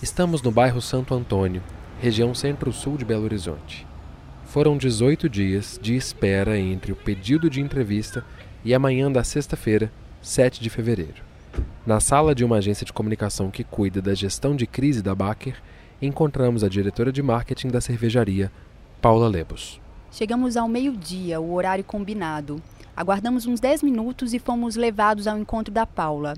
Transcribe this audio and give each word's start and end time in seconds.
Estamos 0.00 0.40
no 0.42 0.52
bairro 0.52 0.80
Santo 0.80 1.12
Antônio, 1.12 1.60
região 2.00 2.32
centro-sul 2.32 2.96
de 2.96 3.04
Belo 3.04 3.24
Horizonte. 3.24 3.84
Foram 4.44 4.78
18 4.78 5.28
dias 5.28 5.76
de 5.82 5.96
espera 5.96 6.56
entre 6.56 6.92
o 6.92 6.96
pedido 6.96 7.50
de 7.50 7.60
entrevista 7.60 8.24
e 8.64 8.72
a 8.72 8.78
manhã 8.78 9.10
da 9.10 9.24
sexta-feira, 9.24 9.90
7 10.22 10.60
de 10.62 10.70
fevereiro. 10.70 11.24
Na 11.84 11.98
sala 11.98 12.32
de 12.32 12.44
uma 12.44 12.58
agência 12.58 12.86
de 12.86 12.92
comunicação 12.92 13.50
que 13.50 13.64
cuida 13.64 14.00
da 14.00 14.14
gestão 14.14 14.54
de 14.54 14.68
crise 14.68 15.02
da 15.02 15.16
Baker, 15.16 15.56
encontramos 16.00 16.62
a 16.62 16.68
diretora 16.68 17.10
de 17.10 17.20
marketing 17.20 17.66
da 17.66 17.80
cervejaria, 17.80 18.52
Paula 19.02 19.26
Lebos. 19.26 19.80
Chegamos 20.12 20.56
ao 20.56 20.68
meio-dia, 20.68 21.40
o 21.40 21.52
horário 21.52 21.82
combinado. 21.82 22.62
Aguardamos 22.96 23.46
uns 23.46 23.58
10 23.58 23.82
minutos 23.82 24.32
e 24.32 24.38
fomos 24.38 24.76
levados 24.76 25.26
ao 25.26 25.36
encontro 25.36 25.74
da 25.74 25.84
Paula. 25.84 26.34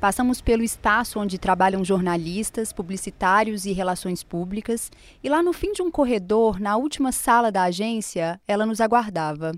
Passamos 0.00 0.40
pelo 0.40 0.62
espaço 0.62 1.20
onde 1.20 1.36
trabalham 1.36 1.84
jornalistas, 1.84 2.72
publicitários 2.72 3.66
e 3.66 3.72
relações 3.72 4.24
públicas, 4.24 4.90
e 5.22 5.28
lá 5.28 5.42
no 5.42 5.52
fim 5.52 5.72
de 5.72 5.82
um 5.82 5.90
corredor, 5.90 6.58
na 6.58 6.74
última 6.78 7.12
sala 7.12 7.52
da 7.52 7.64
agência, 7.64 8.40
ela 8.48 8.64
nos 8.64 8.80
aguardava. 8.80 9.52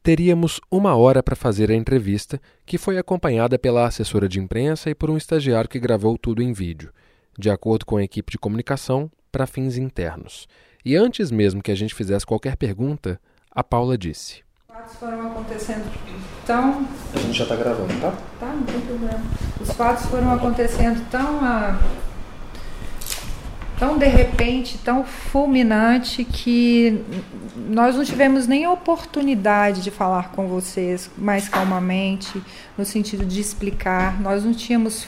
Teríamos 0.00 0.60
uma 0.70 0.94
hora 0.94 1.20
para 1.20 1.34
fazer 1.34 1.68
a 1.68 1.74
entrevista, 1.74 2.40
que 2.64 2.78
foi 2.78 2.96
acompanhada 2.96 3.58
pela 3.58 3.84
assessora 3.84 4.28
de 4.28 4.38
imprensa 4.38 4.88
e 4.88 4.94
por 4.94 5.10
um 5.10 5.16
estagiário 5.16 5.68
que 5.68 5.80
gravou 5.80 6.16
tudo 6.16 6.42
em 6.44 6.52
vídeo, 6.52 6.92
de 7.36 7.50
acordo 7.50 7.84
com 7.84 7.96
a 7.96 8.04
equipe 8.04 8.30
de 8.30 8.38
comunicação, 8.38 9.10
para 9.32 9.48
fins 9.48 9.76
internos. 9.76 10.46
E 10.84 10.94
antes 10.94 11.32
mesmo 11.32 11.60
que 11.60 11.72
a 11.72 11.76
gente 11.76 11.94
fizesse 11.94 12.24
qualquer 12.24 12.56
pergunta, 12.56 13.20
a 13.50 13.64
Paula 13.64 13.98
disse: 13.98 14.44
fatos 14.72 14.96
foram 14.96 15.26
acontecendo 15.26 15.84
tão. 16.46 16.86
A 17.14 17.18
gente 17.18 17.36
já 17.36 17.44
está 17.44 17.56
gravando, 17.56 17.92
tá? 18.00 18.14
Tá, 18.40 18.46
não 18.46 18.62
tem 18.62 18.80
problema. 18.80 19.20
Os 19.60 19.70
fatos 19.72 20.06
foram 20.06 20.32
acontecendo 20.32 21.06
tão. 21.10 21.44
Ah, 21.44 21.78
tão 23.78 23.98
de 23.98 24.06
repente, 24.06 24.78
tão 24.78 25.04
fulminante, 25.04 26.24
que 26.24 27.04
nós 27.54 27.96
não 27.96 28.04
tivemos 28.04 28.46
nem 28.46 28.64
a 28.64 28.70
oportunidade 28.70 29.82
de 29.82 29.90
falar 29.90 30.30
com 30.30 30.48
vocês 30.48 31.10
mais 31.18 31.50
calmamente, 31.50 32.42
no 32.78 32.86
sentido 32.86 33.26
de 33.26 33.40
explicar. 33.40 34.18
Nós 34.22 34.42
não 34.42 34.54
tínhamos 34.54 35.06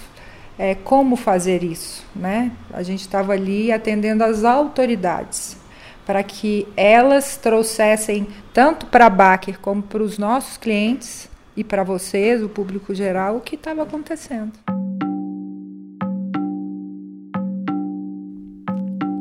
é, 0.58 0.74
como 0.74 1.16
fazer 1.16 1.64
isso, 1.64 2.04
né? 2.14 2.52
A 2.70 2.82
gente 2.82 3.00
estava 3.00 3.32
ali 3.32 3.72
atendendo 3.72 4.24
as 4.24 4.44
autoridades 4.44 5.63
para 6.06 6.22
que 6.22 6.66
elas 6.76 7.36
trouxessem 7.36 8.26
tanto 8.52 8.86
para 8.86 9.06
a 9.06 9.10
Baker 9.10 9.58
como 9.60 9.82
para 9.82 10.02
os 10.02 10.18
nossos 10.18 10.56
clientes 10.56 11.28
e 11.56 11.62
para 11.62 11.84
vocês, 11.84 12.42
o 12.42 12.48
público 12.48 12.94
geral, 12.94 13.36
o 13.36 13.40
que 13.40 13.54
estava 13.54 13.82
acontecendo. 13.82 14.52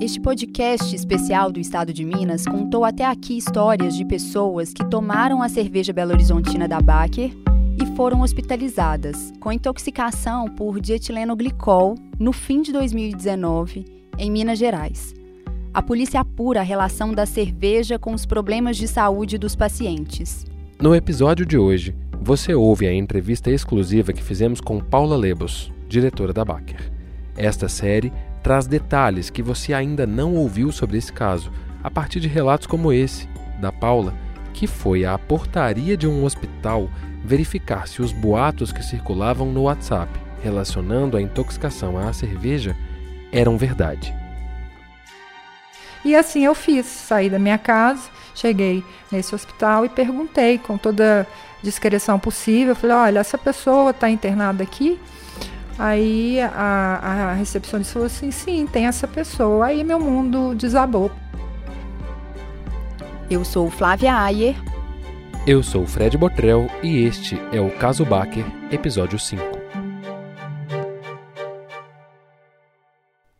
Este 0.02 0.20
podcast 0.20 0.94
especial 0.94 1.50
do 1.50 1.62
Estado 1.62 1.94
de 1.94 2.04
Minas 2.04 2.46
contou 2.46 2.84
até 2.84 3.06
aqui 3.06 3.38
histórias 3.38 3.96
de 3.96 4.04
pessoas 4.04 4.74
que 4.74 4.84
tomaram 4.90 5.42
a 5.42 5.48
cerveja 5.48 5.94
Belo 5.94 6.12
Horizontina 6.12 6.68
da 6.68 6.82
Baker 6.82 7.32
e 7.82 7.96
foram 7.96 8.20
hospitalizadas 8.20 9.32
com 9.40 9.52
intoxicação 9.52 10.50
por 10.50 10.82
dietilenoglicol 10.82 11.96
no 12.20 12.34
fim 12.34 12.62
de 12.62 12.74
2019 12.74 13.86
em 14.18 14.30
Minas 14.30 14.60
Gerais. 14.60 15.23
A 15.74 15.82
polícia 15.82 16.20
apura 16.20 16.60
a 16.60 16.64
relação 16.64 17.12
da 17.12 17.26
cerveja 17.26 17.98
com 17.98 18.14
os 18.14 18.28
problemas 18.28 18.78
de 18.78 18.88
saúde 18.88 19.40
dos 19.40 19.56
pacientes. 19.56 20.46
No 20.80 20.94
episódio 20.94 21.48
de 21.48 21.58
hoje, 21.58 21.96
você 22.22 22.54
ouve 22.54 22.86
a 22.86 22.94
entrevista 22.94 23.50
exclusiva 23.50 24.14
que 24.14 24.22
fizemos 24.22 24.62
com 24.62 24.80
Paula 24.80 25.18
Lebos, 25.18 25.72
diretora 25.90 26.32
da 26.32 26.46
Baker. 26.46 26.92
Esta 27.36 27.68
série 27.68 28.14
traz 28.44 28.68
detalhes 28.68 29.32
que 29.32 29.42
você 29.42 29.74
ainda 29.74 30.06
não 30.06 30.36
ouviu 30.36 30.72
sobre 30.72 31.00
esse 31.00 31.12
caso, 31.12 31.52
a 31.82 31.90
partir 31.90 32.20
de 32.20 32.28
relatos 32.28 32.68
como 32.68 32.94
esse, 32.94 33.28
da 33.60 33.72
Paula, 33.72 34.14
que 34.54 34.68
foi 34.68 35.06
à 35.06 35.18
portaria 35.18 35.98
de 35.98 36.08
um 36.08 36.24
hospital 36.24 36.88
verificar 37.26 37.88
se 37.88 38.00
os 38.00 38.12
boatos 38.12 38.72
que 38.72 38.84
circulavam 38.84 39.52
no 39.52 39.64
WhatsApp 39.64 40.12
relacionando 40.44 41.18
a 41.18 41.22
intoxicação 41.22 41.98
à 41.98 42.14
cerveja 42.14 42.76
eram 43.32 43.58
verdade. 43.58 44.14
E 46.04 46.16
assim 46.16 46.46
eu 46.46 46.54
fiz, 46.54 46.86
saí 46.86 47.30
da 47.30 47.40
minha 47.40 47.58
casa, 47.58 48.10
cheguei 48.36 48.84
nesse 49.12 49.34
hospital 49.34 49.86
e 49.86 49.90
perguntei 49.90 50.58
com 50.58 50.78
toda 50.78 51.26
discreção 51.62 52.20
possível, 52.20 52.76
falei, 52.76 52.96
olha, 52.96 53.20
essa 53.20 53.38
pessoa 53.38 53.92
está 53.92 54.10
internada 54.10 54.64
aqui, 54.64 55.00
Aí 55.78 56.40
a, 56.40 57.30
a 57.32 57.34
recepcionista 57.34 57.94
falou 57.94 58.06
assim: 58.06 58.32
sim, 58.32 58.68
tem 58.68 58.86
essa 58.86 59.08
pessoa. 59.08 59.68
Aí 59.68 59.84
meu 59.84 60.00
mundo 60.00 60.54
desabou. 60.56 61.12
Eu 63.30 63.44
sou 63.44 63.70
Flávia 63.70 64.16
Ayer. 64.16 64.56
Eu 65.48 65.64
sou 65.64 65.86
Fred 65.86 66.18
Botrel 66.18 66.70
e 66.82 67.04
este 67.04 67.42
é 67.52 67.60
o 67.60 67.70
Caso 67.72 68.06
Baker, 68.06 68.46
episódio 68.72 69.20
5. 69.20 69.44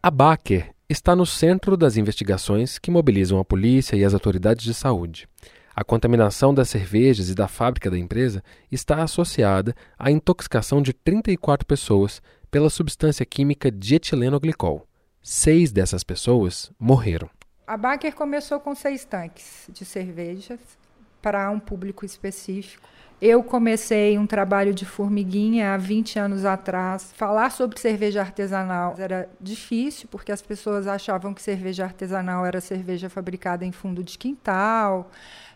A 0.02 0.12
Baker 0.12 0.73
está 0.94 1.16
no 1.16 1.26
centro 1.26 1.76
das 1.76 1.98
investigações 1.98 2.78
que 2.78 2.92
mobilizam 2.92 3.40
a 3.40 3.44
polícia 3.44 3.96
e 3.96 4.06
as 4.06 4.14
autoridades 4.14 4.64
de 4.64 4.74
saúde. 4.74 5.28
A 5.76 5.84
contaminação 5.84 6.54
das 6.54 6.70
cervejas 6.70 7.30
e 7.30 7.36
da 7.36 7.48
fábrica 7.48 7.90
da 7.90 7.98
empresa 7.98 8.44
está 8.72 9.02
associada 9.02 9.76
à 9.98 10.12
intoxicação 10.12 10.84
de 10.84 10.94
34 10.94 11.66
pessoas 11.66 12.22
pela 12.52 12.70
substância 12.70 13.26
química 13.26 13.72
dietilenoglicol. 13.72 14.88
Seis 15.20 15.72
dessas 15.72 16.04
pessoas 16.04 16.72
morreram. 16.78 17.30
A 17.66 17.76
Baker 17.76 18.14
começou 18.14 18.60
com 18.60 18.76
seis 18.76 19.04
tanques 19.04 19.68
de 19.74 19.84
cervejas 19.84 20.60
para 21.22 21.50
um 21.50 21.60
público 21.60 22.06
específico. 22.06 22.88
Eu 23.26 23.42
comecei 23.42 24.18
um 24.18 24.28
trabalho 24.28 24.74
de 24.74 24.84
formiguinha 24.84 25.74
há 25.74 25.78
20 25.78 26.20
anos 26.20 26.44
atrás. 26.44 27.14
Falar 27.16 27.52
sobre 27.52 27.80
cerveja 27.80 28.20
artesanal 28.20 28.96
era 28.98 29.30
difícil, 29.40 30.10
porque 30.12 30.30
as 30.30 30.42
pessoas 30.42 30.88
achavam 30.88 31.34
que 31.34 31.42
cerveja 31.42 31.86
artesanal 31.86 32.46
era 32.46 32.60
cerveja 32.60 33.10
fabricada 33.10 33.64
em 33.64 33.72
fundo 33.72 34.04
de 34.04 34.18
quintal, 34.18 35.10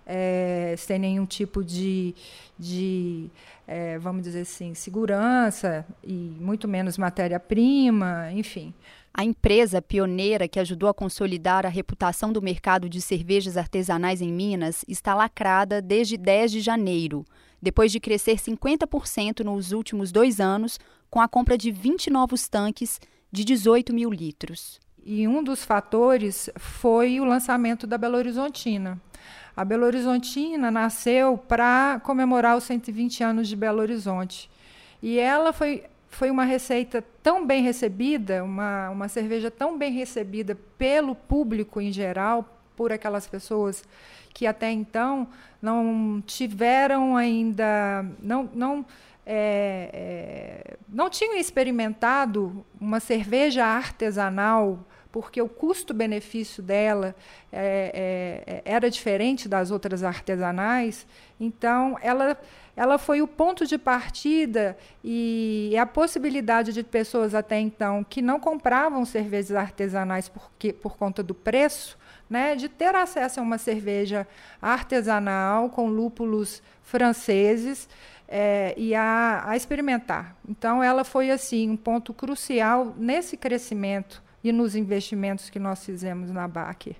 é, 0.05 0.75
sem 0.77 0.97
nenhum 0.97 1.25
tipo 1.25 1.61
de, 1.61 2.15
de 2.57 3.29
é, 3.67 3.97
vamos 3.97 4.23
dizer 4.23 4.43
assim, 4.43 4.73
segurança 4.73 5.85
e 6.01 6.13
muito 6.39 6.69
menos 6.69 6.97
matéria-prima, 6.97 8.31
enfim. 8.31 8.73
A 9.13 9.25
empresa 9.25 9.81
pioneira 9.81 10.47
que 10.47 10.61
ajudou 10.61 10.87
a 10.87 10.93
consolidar 10.93 11.65
a 11.65 11.69
reputação 11.69 12.31
do 12.31 12.41
mercado 12.41 12.87
de 12.87 13.01
cervejas 13.01 13.57
artesanais 13.57 14.21
em 14.21 14.31
Minas 14.31 14.85
está 14.87 15.13
lacrada 15.13 15.81
desde 15.81 16.15
10 16.15 16.51
de 16.51 16.61
janeiro, 16.61 17.25
depois 17.61 17.91
de 17.91 17.99
crescer 17.99 18.37
50% 18.37 19.43
nos 19.43 19.71
últimos 19.71 20.11
dois 20.11 20.39
anos, 20.39 20.79
com 21.09 21.19
a 21.19 21.27
compra 21.27 21.57
de 21.57 21.71
20 21.71 22.09
novos 22.09 22.47
tanques 22.47 22.99
de 23.31 23.43
18 23.43 23.93
mil 23.93 24.09
litros. 24.09 24.79
E 25.03 25.27
um 25.27 25.41
dos 25.41 25.63
fatores 25.63 26.49
foi 26.57 27.19
o 27.19 27.25
lançamento 27.25 27.87
da 27.87 27.97
Belo 27.97 28.17
Horizontina. 28.17 29.01
A 29.55 29.63
Belo 29.63 29.85
Horizontina 29.85 30.69
nasceu 30.69 31.37
para 31.37 31.99
comemorar 32.03 32.57
os 32.57 32.65
120 32.65 33.23
anos 33.23 33.47
de 33.47 33.55
Belo 33.55 33.79
Horizonte. 33.79 34.49
E 35.01 35.17
ela 35.17 35.53
foi, 35.53 35.83
foi 36.09 36.29
uma 36.29 36.43
receita 36.43 37.03
tão 37.23 37.45
bem 37.45 37.63
recebida, 37.63 38.43
uma, 38.43 38.89
uma 38.89 39.07
cerveja 39.07 39.49
tão 39.49 39.77
bem 39.77 39.91
recebida 39.93 40.55
pelo 40.77 41.15
público 41.15 41.79
em 41.79 41.91
geral, 41.91 42.56
por 42.77 42.93
aquelas 42.93 43.27
pessoas 43.27 43.83
que 44.33 44.45
até 44.45 44.71
então 44.71 45.27
não 45.59 46.23
tiveram 46.25 47.17
ainda, 47.17 48.05
não, 48.21 48.49
não, 48.53 48.85
é, 49.25 49.89
é, 49.91 50.77
não 50.87 51.09
tinham 51.09 51.35
experimentado 51.35 52.63
uma 52.79 52.99
cerveja 52.99 53.65
artesanal 53.65 54.85
porque 55.11 55.41
o 55.41 55.49
custo-benefício 55.49 56.61
dela 56.61 57.15
é, 57.51 58.43
é, 58.45 58.53
é, 58.57 58.61
era 58.63 58.87
diferente 58.87 59.49
das 59.49 59.71
outras 59.71 60.03
artesanais. 60.03 61.07
Então, 61.39 61.97
ela, 62.03 62.37
ela 62.75 62.99
foi 62.99 63.19
o 63.19 63.27
ponto 63.27 63.65
de 63.65 63.79
partida 63.79 64.77
e 65.03 65.75
a 65.79 65.87
possibilidade 65.87 66.71
de 66.71 66.83
pessoas 66.83 67.33
até 67.33 67.59
então 67.59 68.03
que 68.03 68.21
não 68.21 68.39
compravam 68.39 69.03
cervejas 69.05 69.55
artesanais 69.57 70.29
porque, 70.29 70.71
por 70.71 70.95
conta 70.97 71.23
do 71.23 71.33
preço, 71.33 71.97
né, 72.29 72.55
de 72.55 72.67
ter 72.69 72.95
acesso 72.95 73.39
a 73.39 73.43
uma 73.43 73.57
cerveja 73.57 74.27
artesanal 74.61 75.69
com 75.69 75.87
lúpulos 75.87 76.61
franceses. 76.83 77.87
É, 78.29 78.73
e 78.75 78.93
a, 78.93 79.43
a, 79.45 79.55
experimentar. 79.55 80.35
Então, 80.49 80.83
ela 80.83 81.05
foi 81.05 81.31
assim 81.31 81.69
um 81.69 81.77
ponto 81.77 82.13
crucial 82.13 82.93
nesse 82.97 83.37
crescimento 83.37 84.21
e 84.43 84.51
nos 84.51 84.75
investimentos 84.75 85.49
que 85.49 85.57
nós 85.57 85.85
fizemos 85.85 86.29
na 86.29 86.45
Baker. 86.45 86.93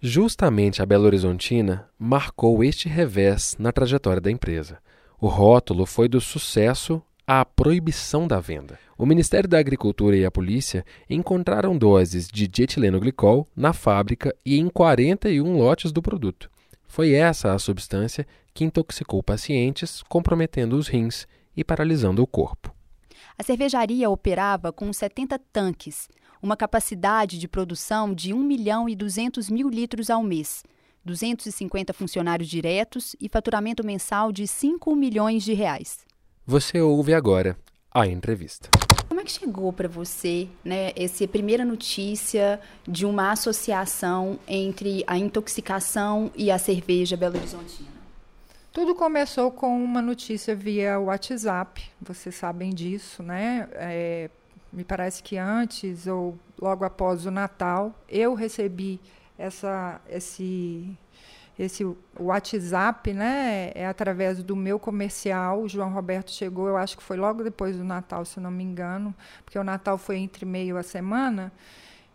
Justamente 0.00 0.80
a 0.80 0.86
Belo 0.86 1.04
Horizontina 1.04 1.86
marcou 1.98 2.64
este 2.64 2.88
revés 2.88 3.54
na 3.58 3.70
trajetória 3.70 4.20
da 4.20 4.30
empresa. 4.30 4.78
O 5.20 5.26
rótulo 5.26 5.84
foi 5.84 6.08
do 6.08 6.20
sucesso 6.20 7.02
à 7.26 7.44
proibição 7.44 8.28
da 8.28 8.38
venda. 8.38 8.78
O 8.96 9.04
Ministério 9.04 9.48
da 9.48 9.58
Agricultura 9.58 10.16
e 10.16 10.24
a 10.24 10.30
polícia 10.30 10.84
encontraram 11.10 11.76
doses 11.76 12.28
de 12.28 12.46
dietileno-glicol 12.46 13.48
na 13.56 13.72
fábrica 13.72 14.34
e 14.44 14.58
em 14.58 14.68
41 14.68 15.58
lotes 15.58 15.90
do 15.90 16.00
produto. 16.00 16.48
Foi 16.86 17.12
essa 17.12 17.52
a 17.52 17.58
substância 17.58 18.24
que 18.54 18.64
intoxicou 18.64 19.22
pacientes, 19.22 20.02
comprometendo 20.04 20.76
os 20.76 20.86
rins 20.86 21.26
e 21.56 21.64
paralisando 21.64 22.22
o 22.22 22.26
corpo. 22.26 22.72
A 23.36 23.42
cervejaria 23.42 24.08
operava 24.08 24.72
com 24.72 24.90
70 24.92 25.38
tanques, 25.52 26.08
uma 26.40 26.56
capacidade 26.56 27.38
de 27.38 27.48
produção 27.48 28.14
de 28.14 28.32
1 28.32 28.42
milhão 28.42 28.88
e 28.88 28.94
200 28.94 29.50
mil 29.50 29.68
litros 29.68 30.10
ao 30.10 30.22
mês, 30.22 30.62
250 31.04 31.92
funcionários 31.92 32.48
diretos 32.48 33.16
e 33.20 33.28
faturamento 33.28 33.84
mensal 33.84 34.30
de 34.30 34.46
5 34.46 34.94
milhões 34.94 35.42
de 35.42 35.54
reais. 35.54 36.06
Você 36.48 36.80
ouve 36.80 37.12
agora 37.12 37.58
a 37.92 38.06
entrevista. 38.06 38.68
Como 39.08 39.20
é 39.20 39.24
que 39.24 39.32
chegou 39.32 39.72
para 39.72 39.88
você, 39.88 40.48
né, 40.64 40.92
essa 40.94 41.26
primeira 41.26 41.64
notícia 41.64 42.60
de 42.86 43.04
uma 43.04 43.32
associação 43.32 44.38
entre 44.46 45.02
a 45.08 45.18
intoxicação 45.18 46.30
e 46.36 46.48
a 46.48 46.56
cerveja 46.56 47.16
Belo 47.16 47.36
Horizontina? 47.36 47.88
Tudo 48.72 48.94
começou 48.94 49.50
com 49.50 49.82
uma 49.82 50.00
notícia 50.00 50.54
via 50.54 51.00
WhatsApp, 51.00 51.82
vocês 52.00 52.36
sabem 52.36 52.70
disso, 52.70 53.24
né? 53.24 53.68
É, 53.72 54.30
me 54.72 54.84
parece 54.84 55.24
que 55.24 55.36
antes 55.36 56.06
ou 56.06 56.38
logo 56.60 56.84
após 56.84 57.26
o 57.26 57.30
Natal, 57.32 57.92
eu 58.08 58.34
recebi 58.34 59.00
essa, 59.36 60.00
esse, 60.08 60.96
esse 61.58 61.84
WhatsApp, 62.18 63.12
né? 63.12 63.72
É 63.74 63.86
através 63.86 64.42
do 64.42 64.54
meu 64.54 64.78
comercial. 64.78 65.62
O 65.62 65.68
João 65.68 65.92
Roberto 65.92 66.30
chegou, 66.30 66.68
eu 66.68 66.76
acho 66.76 66.96
que 66.96 67.02
foi 67.02 67.16
logo 67.16 67.42
depois 67.42 67.76
do 67.76 67.84
Natal, 67.84 68.24
se 68.24 68.38
não 68.40 68.50
me 68.50 68.62
engano, 68.62 69.14
porque 69.44 69.58
o 69.58 69.64
Natal 69.64 69.96
foi 69.96 70.18
entre 70.18 70.44
meio 70.44 70.76
a 70.76 70.82
semana. 70.82 71.52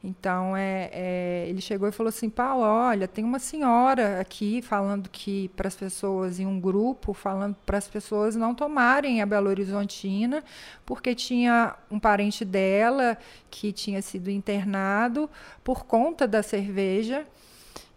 Então, 0.03 0.57
é, 0.57 0.89
é, 0.91 1.45
ele 1.47 1.61
chegou 1.61 1.87
e 1.87 1.91
falou 1.91 2.09
assim: 2.09 2.29
Paulo, 2.29 2.63
olha, 2.63 3.07
tem 3.07 3.23
uma 3.23 3.37
senhora 3.37 4.19
aqui 4.19 4.61
falando 4.61 5.07
que 5.09 5.49
para 5.49 5.67
as 5.67 5.75
pessoas, 5.75 6.39
em 6.39 6.45
um 6.45 6.59
grupo, 6.59 7.13
falando 7.13 7.55
para 7.65 7.77
as 7.77 7.87
pessoas 7.87 8.35
não 8.35 8.55
tomarem 8.55 9.21
a 9.21 9.25
Belo 9.27 9.49
Horizontina, 9.49 10.43
porque 10.85 11.13
tinha 11.13 11.75
um 11.89 11.99
parente 11.99 12.43
dela 12.43 13.15
que 13.49 13.71
tinha 13.71 14.01
sido 14.01 14.31
internado 14.31 15.29
por 15.63 15.85
conta 15.85 16.27
da 16.27 16.41
cerveja 16.41 17.25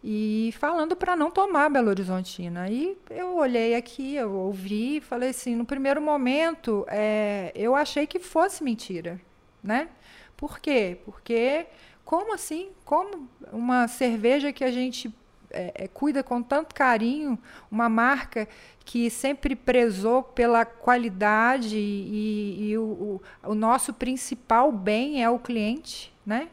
e 0.06 0.52
falando 0.58 0.94
para 0.94 1.16
não 1.16 1.30
tomar 1.30 1.70
Belo 1.70 1.88
Horizontina. 1.88 2.64
Aí 2.64 2.94
eu 3.08 3.36
olhei 3.36 3.74
aqui, 3.74 4.14
eu 4.16 4.30
ouvi 4.34 4.98
e 4.98 5.00
falei 5.00 5.30
assim: 5.30 5.56
no 5.56 5.64
primeiro 5.64 6.02
momento, 6.02 6.84
é, 6.88 7.50
eu 7.54 7.74
achei 7.74 8.06
que 8.06 8.18
fosse 8.18 8.62
mentira, 8.62 9.18
né? 9.62 9.88
Por 10.36 10.58
quê? 10.58 10.98
Porque 11.06 11.64
como 12.04 12.34
assim? 12.34 12.68
Como 12.84 13.26
uma 13.50 13.88
cerveja 13.88 14.52
que 14.52 14.62
a 14.62 14.70
gente 14.70 15.10
é, 15.50 15.72
é, 15.74 15.88
cuida 15.88 16.22
com 16.22 16.42
tanto 16.42 16.74
carinho, 16.74 17.38
uma 17.70 17.88
marca 17.88 18.46
que 18.84 19.08
sempre 19.08 19.56
prezou 19.56 20.22
pela 20.22 20.66
qualidade 20.66 21.78
e, 21.78 22.68
e 22.68 22.76
o, 22.76 22.82
o, 22.82 23.22
o, 23.42 23.54
nosso 23.54 23.94
principal 23.94 24.70
bem 24.70 25.24
é 25.24 25.30
o 25.30 25.38
cliente, 25.38 26.12
né? 26.26 26.48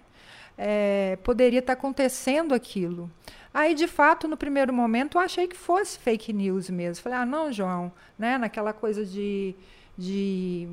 É, 0.58 1.18
poderia 1.24 1.60
estar 1.60 1.74
acontecendo 1.74 2.54
aquilo. 2.54 3.12
Aí, 3.54 3.74
de 3.76 3.88
fato, 3.88 4.28
no 4.28 4.38
primeiro 4.38 4.74
momento, 4.74 5.18
eu 5.18 5.22
achei 5.22 5.48
que 5.48 5.58
fosse 5.58 6.00
fake 6.00 6.32
news 6.32 6.70
mesmo. 6.70 7.04
Falei, 7.04 7.20
ah, 7.20 7.26
não, 7.26 7.52
João, 7.52 7.92
né? 8.18 8.38
Naquela 8.38 8.72
coisa 8.72 9.06
de, 9.06 9.54
de 9.98 10.70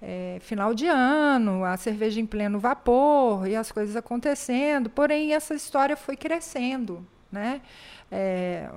é, 0.00 0.38
final 0.40 0.74
de 0.74 0.86
ano, 0.86 1.64
a 1.64 1.76
cerveja 1.76 2.20
em 2.20 2.26
pleno 2.26 2.58
vapor 2.58 3.46
e 3.46 3.54
as 3.54 3.70
coisas 3.70 3.94
acontecendo. 3.94 4.90
Porém, 4.90 5.32
essa 5.32 5.54
história 5.54 5.96
foi 5.96 6.16
crescendo, 6.16 7.06
né? 7.30 7.60
É, 8.10 8.68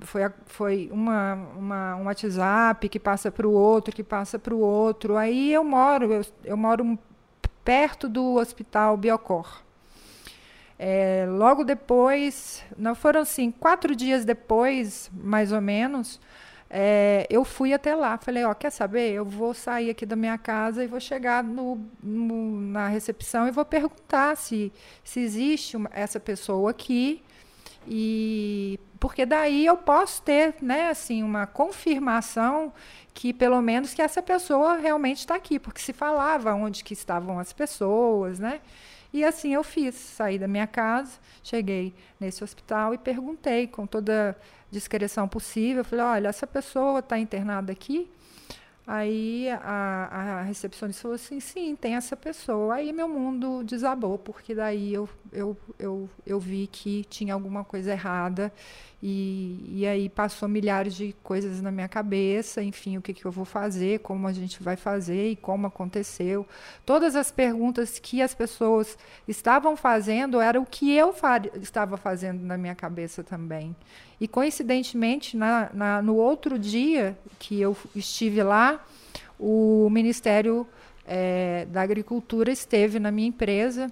foi, 0.00 0.22
foi 0.46 0.88
uma, 0.90 1.34
uma, 1.56 1.96
um 1.96 2.04
WhatsApp 2.06 2.88
que 2.88 2.98
passa 2.98 3.30
para 3.30 3.46
o 3.46 3.52
outro, 3.52 3.94
que 3.94 4.02
passa 4.02 4.38
para 4.38 4.54
o 4.54 4.58
outro. 4.58 5.18
Aí 5.18 5.52
eu 5.52 5.62
moro, 5.62 6.12
eu, 6.12 6.24
eu 6.44 6.56
moro 6.56 6.98
perto 7.62 8.08
do 8.08 8.36
Hospital 8.36 8.96
Biocor. 8.96 9.62
É, 10.82 11.26
logo 11.28 11.62
depois, 11.62 12.64
não 12.74 12.94
foram 12.94 13.20
assim, 13.20 13.50
quatro 13.50 13.94
dias 13.94 14.24
depois, 14.24 15.10
mais 15.12 15.52
ou 15.52 15.60
menos, 15.60 16.18
é, 16.70 17.26
eu 17.28 17.44
fui 17.44 17.74
até 17.74 17.94
lá, 17.94 18.16
falei, 18.16 18.44
ó, 18.44 18.54
quer 18.54 18.70
saber? 18.70 19.12
Eu 19.12 19.26
vou 19.26 19.52
sair 19.52 19.90
aqui 19.90 20.06
da 20.06 20.16
minha 20.16 20.38
casa 20.38 20.82
e 20.82 20.86
vou 20.86 20.98
chegar 20.98 21.44
no, 21.44 21.86
no, 22.02 22.62
na 22.62 22.88
recepção 22.88 23.46
e 23.46 23.50
vou 23.50 23.62
perguntar 23.66 24.38
se, 24.38 24.72
se 25.04 25.20
existe 25.20 25.76
uma, 25.76 25.90
essa 25.92 26.18
pessoa 26.18 26.70
aqui 26.70 27.22
e 27.86 28.80
porque 28.98 29.26
daí 29.26 29.66
eu 29.66 29.76
posso 29.76 30.22
ter, 30.22 30.54
né, 30.62 30.88
assim, 30.88 31.22
uma 31.22 31.46
confirmação 31.46 32.72
que 33.12 33.34
pelo 33.34 33.60
menos 33.60 33.92
que 33.92 34.00
essa 34.00 34.22
pessoa 34.22 34.76
realmente 34.78 35.18
está 35.18 35.34
aqui, 35.34 35.58
porque 35.58 35.82
se 35.82 35.92
falava 35.92 36.54
onde 36.54 36.82
que 36.82 36.94
estavam 36.94 37.38
as 37.38 37.52
pessoas, 37.52 38.38
né? 38.38 38.62
E 39.12 39.24
assim 39.24 39.54
eu 39.54 39.64
fiz, 39.64 39.94
saí 39.94 40.38
da 40.38 40.46
minha 40.46 40.66
casa, 40.66 41.18
cheguei 41.42 41.92
nesse 42.18 42.44
hospital 42.44 42.94
e 42.94 42.98
perguntei 42.98 43.66
com 43.66 43.86
toda 43.86 44.36
discreção 44.70 45.26
possível. 45.26 45.84
Falei, 45.84 46.04
olha, 46.04 46.28
essa 46.28 46.46
pessoa 46.46 47.00
está 47.00 47.18
internada 47.18 47.72
aqui. 47.72 48.08
Aí 48.86 49.48
a, 49.50 50.38
a 50.40 50.42
recepcionista 50.42 51.02
falou 51.02 51.14
assim, 51.14 51.38
sim, 51.38 51.76
tem 51.76 51.94
essa 51.94 52.16
pessoa. 52.16 52.74
Aí 52.76 52.92
meu 52.92 53.08
mundo 53.08 53.62
desabou, 53.62 54.18
porque 54.18 54.54
daí 54.54 54.92
eu, 54.92 55.08
eu, 55.32 55.56
eu, 55.78 56.08
eu 56.26 56.40
vi 56.40 56.66
que 56.66 57.04
tinha 57.04 57.34
alguma 57.34 57.62
coisa 57.62 57.92
errada. 57.92 58.52
E, 59.02 59.64
e 59.66 59.86
aí 59.86 60.08
passou 60.10 60.46
milhares 60.46 60.94
de 60.94 61.14
coisas 61.22 61.62
na 61.62 61.70
minha 61.70 61.88
cabeça, 61.88 62.62
enfim, 62.62 62.98
o 62.98 63.02
que, 63.02 63.14
que 63.14 63.24
eu 63.24 63.32
vou 63.32 63.46
fazer, 63.46 64.00
como 64.00 64.26
a 64.26 64.32
gente 64.32 64.62
vai 64.62 64.76
fazer 64.76 65.30
e 65.30 65.36
como 65.36 65.66
aconteceu. 65.66 66.46
Todas 66.84 67.16
as 67.16 67.30
perguntas 67.30 67.98
que 67.98 68.20
as 68.20 68.34
pessoas 68.34 68.98
estavam 69.26 69.74
fazendo 69.76 70.38
era 70.40 70.60
o 70.60 70.66
que 70.66 70.92
eu 70.94 71.14
estava 71.54 71.96
fazendo 71.96 72.42
na 72.42 72.58
minha 72.58 72.74
cabeça 72.74 73.24
também. 73.24 73.74
E 74.20 74.28
coincidentemente, 74.28 75.36
na, 75.36 75.70
na, 75.72 76.02
no 76.02 76.16
outro 76.16 76.58
dia 76.58 77.18
que 77.38 77.60
eu 77.60 77.76
estive 77.96 78.42
lá, 78.42 78.84
o 79.38 79.88
Ministério 79.90 80.66
é, 81.06 81.66
da 81.70 81.80
Agricultura 81.80 82.52
esteve 82.52 83.00
na 83.00 83.10
minha 83.10 83.28
empresa. 83.28 83.90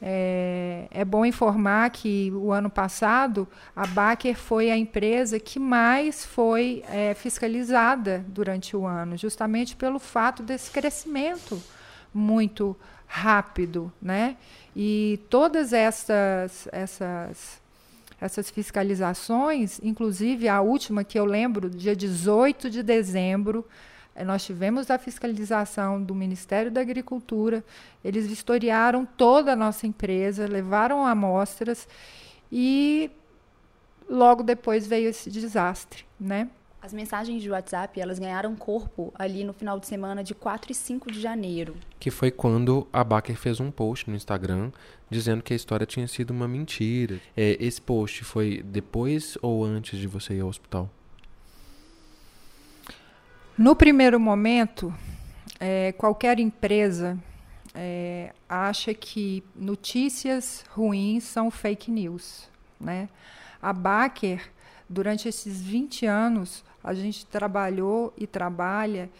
É, 0.00 0.86
é, 0.90 1.04
bom 1.04 1.24
informar 1.24 1.90
que 1.90 2.30
o 2.34 2.52
ano 2.52 2.70
passado 2.70 3.48
a 3.74 3.86
Baker 3.86 4.36
foi 4.36 4.70
a 4.70 4.76
empresa 4.76 5.40
que 5.40 5.58
mais 5.58 6.24
foi 6.24 6.84
é, 6.88 7.14
fiscalizada 7.14 8.24
durante 8.28 8.76
o 8.76 8.86
ano, 8.86 9.16
justamente 9.16 9.74
pelo 9.74 9.98
fato 9.98 10.42
desse 10.42 10.70
crescimento 10.70 11.60
muito 12.12 12.76
rápido, 13.06 13.92
né? 14.00 14.36
E 14.74 15.20
todas 15.28 15.72
essas 15.72 16.68
essas 16.72 17.63
essas 18.24 18.48
fiscalizações, 18.48 19.78
inclusive 19.82 20.48
a 20.48 20.62
última 20.62 21.04
que 21.04 21.18
eu 21.18 21.26
lembro, 21.26 21.68
dia 21.68 21.94
18 21.94 22.70
de 22.70 22.82
dezembro, 22.82 23.66
eh, 24.14 24.24
nós 24.24 24.42
tivemos 24.42 24.90
a 24.90 24.98
fiscalização 24.98 26.02
do 26.02 26.14
Ministério 26.14 26.70
da 26.70 26.80
Agricultura, 26.80 27.62
eles 28.02 28.26
vistoriaram 28.26 29.04
toda 29.04 29.52
a 29.52 29.56
nossa 29.56 29.86
empresa, 29.86 30.46
levaram 30.46 31.06
amostras 31.06 31.86
e 32.50 33.10
logo 34.08 34.42
depois 34.42 34.86
veio 34.86 35.10
esse 35.10 35.28
desastre, 35.28 36.06
né? 36.18 36.48
As 36.84 36.92
mensagens 36.92 37.42
de 37.42 37.50
WhatsApp, 37.50 37.98
elas 37.98 38.18
ganharam 38.18 38.54
corpo 38.54 39.10
ali 39.14 39.42
no 39.42 39.54
final 39.54 39.80
de 39.80 39.86
semana 39.86 40.22
de 40.22 40.34
4 40.34 40.70
e 40.70 40.74
5 40.74 41.10
de 41.10 41.18
janeiro. 41.18 41.74
Que 41.98 42.10
foi 42.10 42.30
quando 42.30 42.86
a 42.92 43.02
Baker 43.02 43.34
fez 43.38 43.58
um 43.58 43.70
post 43.70 44.10
no 44.10 44.14
Instagram 44.14 44.70
dizendo 45.08 45.42
que 45.42 45.54
a 45.54 45.56
história 45.56 45.86
tinha 45.86 46.06
sido 46.06 46.32
uma 46.32 46.46
mentira. 46.46 47.18
É, 47.34 47.56
esse 47.58 47.80
post 47.80 48.22
foi 48.22 48.62
depois 48.62 49.38
ou 49.40 49.64
antes 49.64 49.98
de 49.98 50.06
você 50.06 50.34
ir 50.34 50.40
ao 50.40 50.48
hospital? 50.48 50.90
No 53.56 53.74
primeiro 53.74 54.20
momento, 54.20 54.92
é, 55.58 55.92
qualquer 55.92 56.38
empresa 56.38 57.18
é, 57.74 58.34
acha 58.46 58.92
que 58.92 59.42
notícias 59.56 60.66
ruins 60.68 61.24
são 61.24 61.50
fake 61.50 61.90
news. 61.90 62.46
Né? 62.78 63.08
A 63.62 63.72
Baker, 63.72 64.52
durante 64.94 65.28
esses 65.28 65.60
20 65.60 66.06
anos, 66.06 66.64
a 66.82 66.94
gente 66.94 67.26
trabalhou 67.26 68.14
e 68.16 68.26
trabalha 68.26 69.10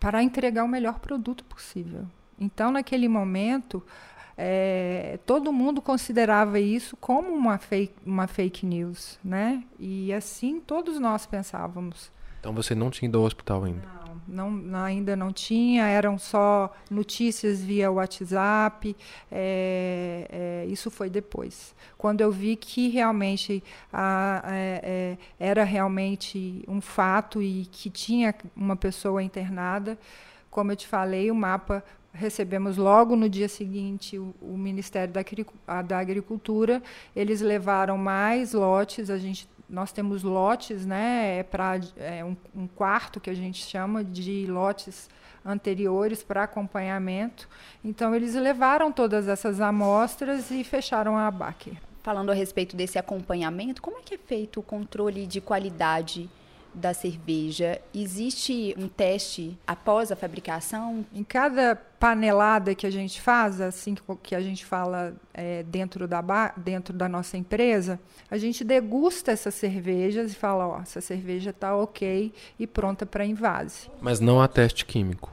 para 0.00 0.22
entregar 0.22 0.64
o 0.64 0.68
melhor 0.68 0.98
produto 0.98 1.44
possível. 1.44 2.06
Então, 2.38 2.72
naquele 2.72 3.06
momento, 3.06 3.82
é, 4.36 5.18
todo 5.26 5.52
mundo 5.52 5.82
considerava 5.82 6.58
isso 6.58 6.96
como 6.96 7.28
uma 7.28 7.58
fake, 7.58 7.94
uma 8.06 8.26
fake 8.26 8.64
news, 8.64 9.18
né? 9.22 9.62
E 9.78 10.10
assim 10.14 10.58
todos 10.60 10.98
nós 10.98 11.26
pensávamos. 11.26 12.10
Então 12.40 12.54
você 12.54 12.74
não 12.74 12.90
tinha 12.90 13.06
ido 13.06 13.18
ao 13.18 13.24
hospital 13.24 13.64
ainda? 13.64 13.82
Não, 14.26 14.50
não, 14.50 14.78
ainda 14.78 15.14
não 15.14 15.30
tinha, 15.30 15.86
eram 15.86 16.16
só 16.16 16.72
notícias 16.90 17.62
via 17.62 17.90
WhatsApp. 17.90 18.96
É, 19.30 20.26
isso 20.72 20.90
foi 20.90 21.10
depois. 21.10 21.74
Quando 21.98 22.20
eu 22.20 22.30
vi 22.30 22.56
que 22.56 22.88
realmente 22.88 23.62
a, 23.92 24.42
é, 24.46 24.80
é, 24.82 25.18
era 25.38 25.64
realmente 25.64 26.64
um 26.68 26.80
fato 26.80 27.42
e 27.42 27.66
que 27.70 27.90
tinha 27.90 28.34
uma 28.56 28.76
pessoa 28.76 29.22
internada, 29.22 29.98
como 30.50 30.72
eu 30.72 30.76
te 30.76 30.86
falei, 30.86 31.30
o 31.30 31.34
mapa 31.34 31.84
recebemos 32.12 32.76
logo 32.76 33.14
no 33.14 33.28
dia 33.28 33.48
seguinte 33.48 34.18
o, 34.18 34.34
o 34.40 34.58
Ministério 34.58 35.12
da, 35.12 35.82
da, 35.82 35.98
Agricultura. 35.98 36.82
Eles 37.14 37.40
levaram 37.40 37.96
mais 37.96 38.52
lotes. 38.52 39.10
A 39.10 39.18
gente, 39.18 39.48
nós 39.70 39.92
temos 39.92 40.22
lotes, 40.22 40.84
né? 40.84 41.44
Para 41.44 41.80
é 41.96 42.24
um, 42.24 42.36
um, 42.54 42.66
quarto 42.66 43.20
que 43.20 43.30
a 43.30 43.34
gente 43.34 43.64
chama 43.64 44.02
de 44.02 44.46
lotes 44.46 45.08
anteriores 45.44 46.22
para 46.22 46.42
acompanhamento. 46.42 47.48
Então 47.84 48.14
eles 48.14 48.34
levaram 48.34 48.90
todas 48.90 49.28
essas 49.28 49.60
amostras 49.60 50.50
e 50.50 50.64
fecharam 50.64 51.16
a 51.16 51.28
ABAC. 51.28 51.78
Falando 52.02 52.30
a 52.30 52.34
respeito 52.34 52.74
desse 52.74 52.98
acompanhamento, 52.98 53.80
como 53.80 53.98
é 53.98 54.02
que 54.02 54.14
é 54.14 54.18
feito 54.18 54.60
o 54.60 54.62
controle 54.62 55.26
de 55.26 55.40
qualidade? 55.40 56.28
Da 56.72 56.94
cerveja, 56.94 57.80
existe 57.94 58.74
um 58.78 58.88
teste 58.88 59.58
após 59.66 60.10
a 60.12 60.16
fabricação? 60.16 61.04
Em 61.12 61.24
cada 61.24 61.76
panelada 61.76 62.74
que 62.74 62.86
a 62.86 62.90
gente 62.90 63.20
faz, 63.20 63.60
assim 63.60 63.94
que 64.22 64.34
a 64.34 64.40
gente 64.40 64.64
fala 64.64 65.14
é, 65.34 65.62
dentro, 65.64 66.06
da 66.08 66.20
dentro 66.56 66.94
da 66.94 67.08
nossa 67.08 67.36
empresa, 67.36 68.00
a 68.30 68.38
gente 68.38 68.64
degusta 68.64 69.32
essas 69.32 69.54
cervejas 69.54 70.32
e 70.32 70.34
fala, 70.34 70.66
ó, 70.66 70.80
essa 70.80 71.00
cerveja 71.00 71.50
está 71.50 71.76
ok 71.76 72.32
e 72.58 72.66
pronta 72.66 73.04
para 73.04 73.24
invase. 73.24 73.90
Mas 74.00 74.20
não 74.20 74.40
há 74.40 74.48
teste 74.48 74.84
químico? 74.84 75.32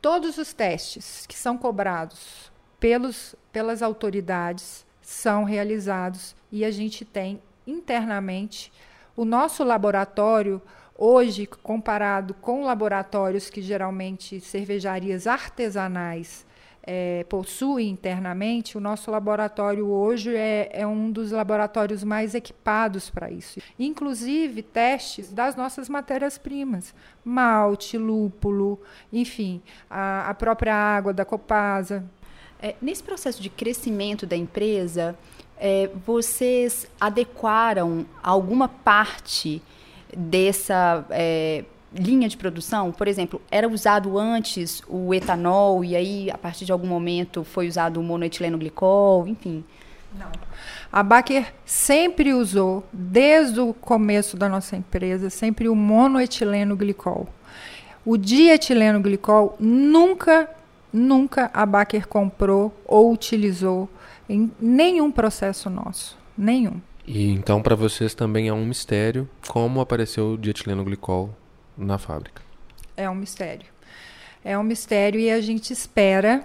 Todos 0.00 0.38
os 0.38 0.52
testes 0.52 1.26
que 1.26 1.36
são 1.36 1.58
cobrados 1.58 2.52
pelos, 2.78 3.34
pelas 3.52 3.82
autoridades 3.82 4.86
são 5.02 5.44
realizados 5.44 6.36
e 6.52 6.64
a 6.64 6.70
gente 6.70 7.04
tem 7.04 7.42
internamente 7.66 8.72
o 9.18 9.24
nosso 9.24 9.64
laboratório, 9.64 10.62
hoje, 10.96 11.44
comparado 11.44 12.34
com 12.34 12.62
laboratórios 12.62 13.50
que 13.50 13.60
geralmente 13.60 14.38
cervejarias 14.40 15.26
artesanais 15.26 16.46
é, 16.84 17.26
possuem 17.28 17.88
internamente, 17.90 18.78
o 18.78 18.80
nosso 18.80 19.10
laboratório 19.10 19.88
hoje 19.88 20.36
é, 20.36 20.70
é 20.72 20.86
um 20.86 21.10
dos 21.10 21.32
laboratórios 21.32 22.04
mais 22.04 22.32
equipados 22.32 23.10
para 23.10 23.28
isso. 23.28 23.60
Inclusive 23.76 24.62
testes 24.62 25.32
das 25.32 25.56
nossas 25.56 25.88
matérias-primas, 25.88 26.94
malte, 27.24 27.98
lúpulo, 27.98 28.80
enfim, 29.12 29.60
a, 29.90 30.30
a 30.30 30.34
própria 30.34 30.76
água 30.76 31.12
da 31.12 31.24
Copasa. 31.24 32.08
É, 32.62 32.76
nesse 32.80 33.02
processo 33.02 33.42
de 33.42 33.50
crescimento 33.50 34.24
da 34.26 34.36
empresa, 34.36 35.18
é, 35.60 35.90
vocês 36.06 36.86
adequaram 37.00 38.06
alguma 38.22 38.68
parte 38.68 39.62
dessa 40.16 41.04
é, 41.10 41.64
linha 41.92 42.28
de 42.28 42.36
produção? 42.36 42.92
Por 42.92 43.08
exemplo, 43.08 43.40
era 43.50 43.68
usado 43.68 44.18
antes 44.18 44.82
o 44.88 45.12
etanol 45.12 45.84
e 45.84 45.96
aí, 45.96 46.30
a 46.30 46.38
partir 46.38 46.64
de 46.64 46.72
algum 46.72 46.86
momento, 46.86 47.44
foi 47.44 47.68
usado 47.68 48.00
o 48.00 48.02
monoetileno 48.02 48.58
glicol, 48.58 49.26
enfim? 49.26 49.64
Não. 50.16 50.30
A 50.90 51.02
Baker 51.02 51.52
sempre 51.66 52.32
usou, 52.32 52.82
desde 52.92 53.60
o 53.60 53.74
começo 53.74 54.36
da 54.36 54.48
nossa 54.48 54.74
empresa, 54.76 55.28
sempre 55.28 55.68
o 55.68 55.74
monoetileno 55.74 56.74
glicol. 56.76 57.28
O 58.06 58.16
dietileno 58.16 59.00
glicol 59.00 59.54
nunca, 59.60 60.48
nunca 60.90 61.50
a 61.52 61.66
Baker 61.66 62.08
comprou 62.08 62.74
ou 62.86 63.12
utilizou 63.12 63.88
em 64.28 64.50
nenhum 64.60 65.10
processo 65.10 65.70
nosso, 65.70 66.18
nenhum. 66.36 66.80
E 67.06 67.30
então 67.30 67.62
para 67.62 67.74
vocês 67.74 68.14
também 68.14 68.48
é 68.48 68.52
um 68.52 68.66
mistério 68.66 69.28
como 69.48 69.80
apareceu 69.80 70.32
o 70.32 70.38
dietileno 70.38 70.84
glicol 70.84 71.34
na 71.76 71.96
fábrica. 71.96 72.42
É 72.96 73.08
um 73.08 73.14
mistério. 73.14 73.66
É 74.44 74.58
um 74.58 74.62
mistério 74.62 75.18
e 75.18 75.30
a 75.30 75.40
gente 75.40 75.72
espera 75.72 76.44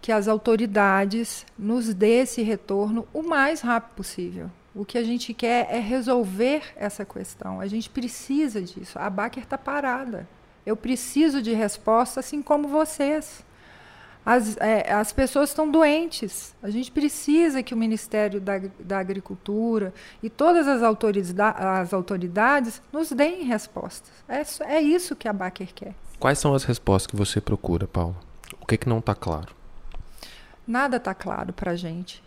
que 0.00 0.10
as 0.10 0.26
autoridades 0.26 1.46
nos 1.56 1.94
dê 1.94 2.22
esse 2.22 2.42
retorno 2.42 3.06
o 3.14 3.22
mais 3.22 3.60
rápido 3.60 3.94
possível. 3.94 4.50
O 4.74 4.84
que 4.84 4.98
a 4.98 5.04
gente 5.04 5.32
quer 5.32 5.68
é 5.70 5.78
resolver 5.78 6.62
essa 6.76 7.04
questão. 7.04 7.60
A 7.60 7.66
gente 7.66 7.88
precisa 7.88 8.60
disso. 8.60 8.98
A 8.98 9.08
Baker 9.08 9.44
está 9.44 9.56
parada. 9.56 10.26
Eu 10.64 10.76
preciso 10.76 11.42
de 11.42 11.52
resposta, 11.52 12.20
assim 12.20 12.42
como 12.42 12.68
vocês. 12.68 13.44
As, 14.24 14.56
é, 14.58 14.92
as 14.92 15.12
pessoas 15.12 15.50
estão 15.50 15.70
doentes. 15.70 16.54
A 16.62 16.70
gente 16.70 16.90
precisa 16.92 17.62
que 17.62 17.74
o 17.74 17.76
Ministério 17.76 18.40
da, 18.40 18.60
da 18.78 18.98
Agricultura 18.98 19.92
e 20.22 20.30
todas 20.30 20.68
as, 20.68 20.82
autorida 20.82 21.48
as 21.48 21.92
autoridades 21.92 22.80
nos 22.92 23.10
deem 23.10 23.44
respostas. 23.44 24.12
É, 24.28 24.42
é 24.74 24.80
isso 24.80 25.16
que 25.16 25.28
a 25.28 25.32
Baker 25.32 25.74
quer. 25.74 25.94
Quais 26.20 26.38
são 26.38 26.54
as 26.54 26.62
respostas 26.64 27.10
que 27.10 27.16
você 27.16 27.40
procura, 27.40 27.88
Paulo? 27.88 28.16
O 28.60 28.66
que, 28.66 28.78
que 28.78 28.88
não 28.88 28.98
está 28.98 29.14
claro? 29.14 29.54
Nada 30.66 30.98
está 30.98 31.12
claro 31.14 31.52
para 31.52 31.72
a 31.72 31.76
gente 31.76 32.22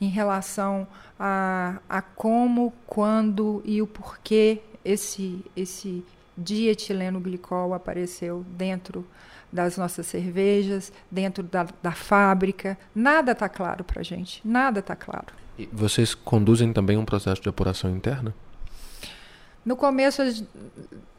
em 0.00 0.08
relação 0.08 0.86
a, 1.18 1.78
a 1.88 2.00
como, 2.00 2.72
quando 2.86 3.60
e 3.64 3.82
o 3.82 3.86
porquê 3.86 4.62
esse, 4.84 5.44
esse 5.54 6.04
dietileno 6.36 7.20
glicol 7.20 7.74
apareceu 7.74 8.44
dentro 8.56 9.04
das 9.52 9.76
nossas 9.76 10.06
cervejas, 10.06 10.92
dentro 11.10 11.42
da, 11.42 11.66
da 11.82 11.92
fábrica. 11.92 12.78
Nada 12.94 13.32
está 13.32 13.48
claro 13.48 13.84
para 13.84 14.00
a 14.00 14.04
gente. 14.04 14.40
Nada 14.44 14.80
está 14.80 14.94
claro. 14.94 15.26
E 15.58 15.68
vocês 15.72 16.14
conduzem 16.14 16.72
também 16.72 16.96
um 16.96 17.04
processo 17.04 17.42
de 17.42 17.48
apuração 17.48 17.90
interna? 17.90 18.34
No 19.64 19.76
começo, 19.76 20.22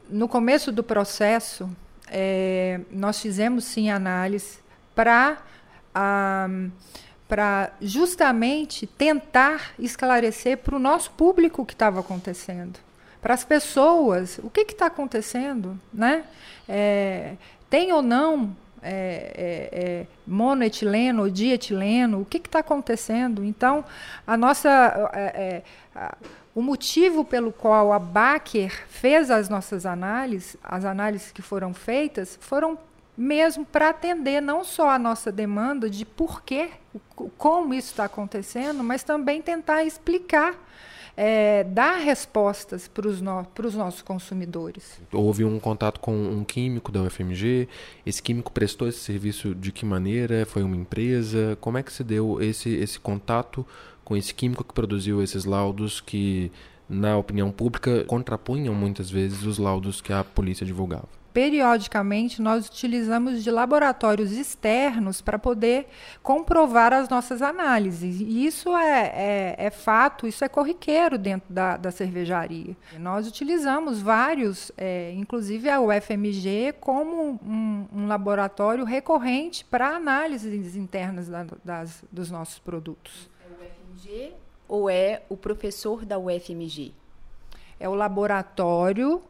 no 0.09 0.27
começo 0.27 0.71
do 0.71 0.83
processo, 0.83 1.69
é, 2.07 2.81
nós 2.91 3.21
fizemos 3.21 3.65
sim 3.65 3.89
análise 3.89 4.59
para 4.95 5.37
para 7.27 7.71
justamente 7.81 8.85
tentar 8.85 9.71
esclarecer 9.79 10.57
para 10.57 10.75
o 10.75 10.79
nosso 10.79 11.11
público 11.11 11.61
o 11.61 11.65
que 11.65 11.73
estava 11.73 11.99
acontecendo, 11.99 12.79
para 13.21 13.33
as 13.33 13.43
pessoas 13.43 14.37
o 14.43 14.49
que 14.49 14.61
está 14.61 14.87
acontecendo, 14.87 15.79
né? 15.93 16.25
É, 16.67 17.35
tem 17.71 17.93
ou 17.93 18.01
não 18.01 18.53
é, 18.83 19.69
é, 19.73 19.79
é, 19.79 20.07
monoetileno 20.27 21.23
ou 21.23 21.29
dietileno, 21.29 22.19
o 22.19 22.25
que 22.25 22.37
está 22.37 22.59
acontecendo? 22.59 23.45
Então, 23.45 23.85
a 24.27 24.35
nossa, 24.35 25.09
é, 25.13 25.21
é, 25.21 25.63
a, 25.95 26.17
o 26.53 26.61
motivo 26.61 27.23
pelo 27.23 27.53
qual 27.53 27.93
a 27.93 27.97
Baker 27.99 28.85
fez 28.89 29.31
as 29.31 29.47
nossas 29.47 29.85
análises, 29.85 30.57
as 30.61 30.83
análises 30.83 31.31
que 31.31 31.41
foram 31.41 31.73
feitas, 31.73 32.37
foram 32.41 32.77
mesmo 33.17 33.63
para 33.63 33.89
atender 33.89 34.41
não 34.41 34.65
só 34.65 34.89
a 34.89 34.99
nossa 34.99 35.31
demanda 35.31 35.89
de 35.89 36.03
por 36.03 36.43
quê, 36.43 36.71
como 37.37 37.73
isso 37.73 37.91
está 37.91 38.03
acontecendo, 38.03 38.83
mas 38.83 39.01
também 39.01 39.41
tentar 39.41 39.85
explicar 39.85 40.55
é, 41.15 41.63
dar 41.63 41.97
respostas 41.97 42.87
para 42.87 43.07
os 43.07 43.21
no, 43.21 43.45
nossos 43.73 44.01
consumidores. 44.01 44.99
Houve 45.11 45.43
um 45.43 45.59
contato 45.59 45.99
com 45.99 46.13
um 46.13 46.43
químico 46.43 46.91
da 46.91 47.01
UFMG. 47.01 47.67
Esse 48.05 48.21
químico 48.21 48.51
prestou 48.51 48.87
esse 48.87 48.99
serviço 48.99 49.53
de 49.53 49.71
que 49.71 49.85
maneira? 49.85 50.45
Foi 50.45 50.63
uma 50.63 50.75
empresa? 50.75 51.57
Como 51.59 51.77
é 51.77 51.83
que 51.83 51.91
se 51.91 52.03
deu 52.03 52.41
esse, 52.41 52.69
esse 52.69 52.99
contato 52.99 53.65
com 54.03 54.15
esse 54.15 54.33
químico 54.33 54.63
que 54.63 54.73
produziu 54.73 55.21
esses 55.21 55.45
laudos 55.45 56.01
que, 56.01 56.51
na 56.89 57.17
opinião 57.17 57.51
pública, 57.51 58.03
contrapunham 58.05 58.73
muitas 58.73 59.09
vezes 59.09 59.43
os 59.43 59.57
laudos 59.57 60.01
que 60.01 60.11
a 60.11 60.23
polícia 60.23 60.65
divulgava? 60.65 61.20
Periodicamente 61.33 62.41
nós 62.41 62.67
utilizamos 62.67 63.43
de 63.43 63.49
laboratórios 63.49 64.31
externos 64.31 65.21
para 65.21 65.39
poder 65.39 65.87
comprovar 66.21 66.93
as 66.93 67.09
nossas 67.09 67.41
análises. 67.41 68.19
E 68.19 68.45
isso 68.45 68.75
é, 68.75 69.07
é, 69.13 69.55
é, 69.57 69.69
fato, 69.69 70.27
isso 70.27 70.43
é 70.43 70.49
corriqueiro 70.49 71.17
dentro 71.17 71.51
da, 71.53 71.77
da 71.77 71.91
cervejaria. 71.91 72.75
Nós 72.97 73.27
utilizamos 73.27 74.01
vários, 74.01 74.71
é, 74.77 75.11
inclusive 75.13 75.69
a 75.69 75.79
UFMG, 75.79 76.75
como 76.79 77.39
um, 77.43 77.87
um 77.93 78.07
laboratório 78.07 78.83
recorrente 78.83 79.63
para 79.65 79.95
análises 79.95 80.75
internas 80.75 81.27
da, 81.27 81.45
das, 81.63 82.03
dos 82.11 82.29
nossos 82.29 82.59
produtos. 82.59 83.29
É 83.43 83.47
o 83.47 83.65
UFMG 83.65 84.33
ou 84.67 84.89
é 84.89 85.23
o 85.29 85.37
professor 85.37 86.05
da 86.05 86.17
UFMG? 86.17 86.93
É 87.79 87.89
o 87.89 87.95
laboratório 87.95 89.23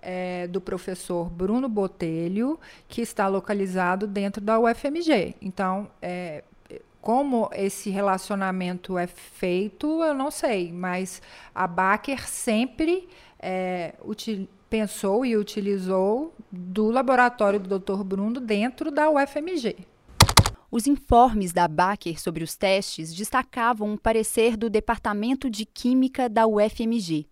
é, 0.00 0.46
do 0.46 0.60
professor 0.60 1.28
Bruno 1.28 1.68
Botelho, 1.68 2.58
que 2.86 3.00
está 3.00 3.26
localizado 3.26 4.06
dentro 4.06 4.42
da 4.42 4.58
UFMG. 4.58 5.34
Então, 5.40 5.88
é, 6.00 6.42
como 7.00 7.48
esse 7.52 7.90
relacionamento 7.90 8.98
é 8.98 9.06
feito, 9.06 10.02
eu 10.02 10.14
não 10.14 10.30
sei, 10.30 10.72
mas 10.72 11.22
a 11.54 11.66
Baker 11.66 12.28
sempre 12.28 13.08
é, 13.38 13.94
pensou 14.68 15.24
e 15.24 15.36
utilizou 15.36 16.34
do 16.50 16.90
laboratório 16.90 17.60
do 17.60 17.78
Dr. 17.78 18.02
Bruno 18.02 18.40
dentro 18.40 18.90
da 18.90 19.10
UFMG. 19.10 19.76
Os 20.70 20.86
informes 20.86 21.50
da 21.50 21.66
Baker 21.66 22.20
sobre 22.20 22.44
os 22.44 22.54
testes 22.54 23.14
destacavam 23.14 23.92
um 23.92 23.96
parecer 23.96 24.54
do 24.54 24.68
Departamento 24.68 25.48
de 25.48 25.64
Química 25.64 26.28
da 26.28 26.46
UFMG. 26.46 27.26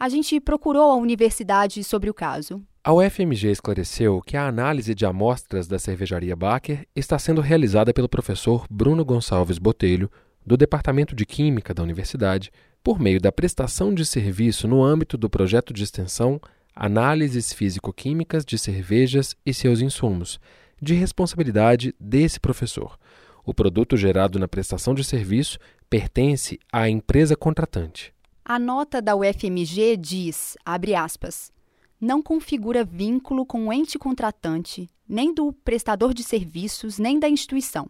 A 0.00 0.08
gente 0.08 0.40
procurou 0.40 0.90
a 0.90 0.96
universidade 0.96 1.84
sobre 1.84 2.08
o 2.08 2.14
caso. 2.14 2.64
A 2.82 2.90
UFMG 2.90 3.50
esclareceu 3.50 4.22
que 4.22 4.34
a 4.34 4.48
análise 4.48 4.94
de 4.94 5.04
amostras 5.04 5.68
da 5.68 5.78
cervejaria 5.78 6.34
Baker 6.34 6.86
está 6.96 7.18
sendo 7.18 7.42
realizada 7.42 7.92
pelo 7.92 8.08
professor 8.08 8.64
Bruno 8.70 9.04
Gonçalves 9.04 9.58
Botelho, 9.58 10.10
do 10.44 10.56
Departamento 10.56 11.14
de 11.14 11.26
Química 11.26 11.74
da 11.74 11.82
universidade, 11.82 12.50
por 12.82 12.98
meio 12.98 13.20
da 13.20 13.30
prestação 13.30 13.92
de 13.92 14.06
serviço 14.06 14.66
no 14.66 14.82
âmbito 14.82 15.18
do 15.18 15.28
projeto 15.28 15.70
de 15.70 15.84
extensão 15.84 16.40
Análises 16.74 17.52
Físico-Químicas 17.52 18.42
de 18.42 18.56
Cervejas 18.56 19.36
e 19.44 19.52
seus 19.52 19.82
Insumos, 19.82 20.40
de 20.80 20.94
responsabilidade 20.94 21.94
desse 22.00 22.40
professor. 22.40 22.98
O 23.44 23.52
produto 23.52 23.98
gerado 23.98 24.38
na 24.38 24.48
prestação 24.48 24.94
de 24.94 25.04
serviço 25.04 25.58
pertence 25.90 26.58
à 26.72 26.88
empresa 26.88 27.36
contratante. 27.36 28.14
A 28.44 28.58
nota 28.58 29.00
da 29.00 29.14
UFMG 29.14 29.96
diz, 29.96 30.56
abre 30.64 30.94
aspas, 30.94 31.52
não 32.00 32.22
configura 32.22 32.82
vínculo 32.82 33.44
com 33.44 33.68
o 33.68 33.72
ente 33.72 33.98
contratante, 33.98 34.88
nem 35.06 35.34
do 35.34 35.52
prestador 35.52 36.14
de 36.14 36.22
serviços, 36.22 36.98
nem 36.98 37.18
da 37.18 37.28
instituição. 37.28 37.88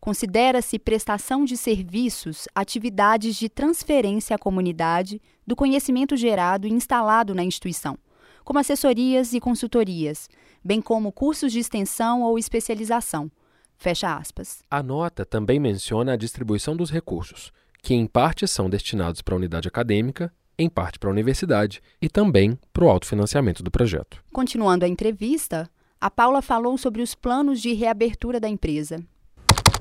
Considera-se 0.00 0.78
prestação 0.78 1.44
de 1.44 1.56
serviços 1.56 2.46
atividades 2.54 3.36
de 3.36 3.48
transferência 3.48 4.36
à 4.36 4.38
comunidade 4.38 5.20
do 5.46 5.54
conhecimento 5.54 6.16
gerado 6.16 6.66
e 6.66 6.72
instalado 6.72 7.34
na 7.34 7.44
instituição, 7.44 7.98
como 8.44 8.58
assessorias 8.58 9.32
e 9.32 9.40
consultorias, 9.40 10.28
bem 10.62 10.80
como 10.80 11.12
cursos 11.12 11.52
de 11.52 11.58
extensão 11.58 12.22
ou 12.22 12.38
especialização. 12.38 13.30
Fecha 13.76 14.16
aspas. 14.16 14.62
A 14.70 14.82
nota 14.82 15.24
também 15.24 15.58
menciona 15.58 16.12
a 16.12 16.16
distribuição 16.16 16.76
dos 16.76 16.90
recursos, 16.90 17.52
que 17.84 17.92
em 17.92 18.06
parte 18.06 18.48
são 18.48 18.70
destinados 18.70 19.20
para 19.20 19.34
a 19.34 19.36
unidade 19.36 19.68
acadêmica, 19.68 20.32
em 20.58 20.70
parte 20.70 20.98
para 20.98 21.10
a 21.10 21.12
universidade 21.12 21.82
e 22.00 22.08
também 22.08 22.58
para 22.72 22.84
o 22.84 22.88
autofinanciamento 22.88 23.62
do 23.62 23.70
projeto. 23.70 24.24
Continuando 24.32 24.86
a 24.86 24.88
entrevista, 24.88 25.70
a 26.00 26.10
Paula 26.10 26.40
falou 26.40 26.78
sobre 26.78 27.02
os 27.02 27.14
planos 27.14 27.60
de 27.60 27.74
reabertura 27.74 28.40
da 28.40 28.48
empresa. 28.48 29.04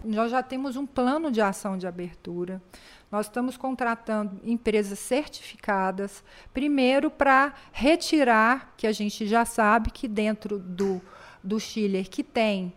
Nós 0.03 0.31
já 0.31 0.43
temos 0.43 0.75
um 0.75 0.85
plano 0.85 1.31
de 1.31 1.39
ação 1.39 1.77
de 1.77 1.87
abertura. 1.87 2.61
Nós 3.09 3.27
estamos 3.27 3.55
contratando 3.55 4.37
empresas 4.43 4.99
certificadas, 4.99 6.21
primeiro 6.53 7.09
para 7.09 7.53
retirar, 7.71 8.73
que 8.75 8.85
a 8.85 8.91
gente 8.91 9.25
já 9.25 9.45
sabe 9.45 9.91
que 9.91 10.09
dentro 10.09 10.59
do, 10.59 11.01
do 11.41 11.57
chiller 11.57 12.09
que 12.09 12.21
tem 12.21 12.73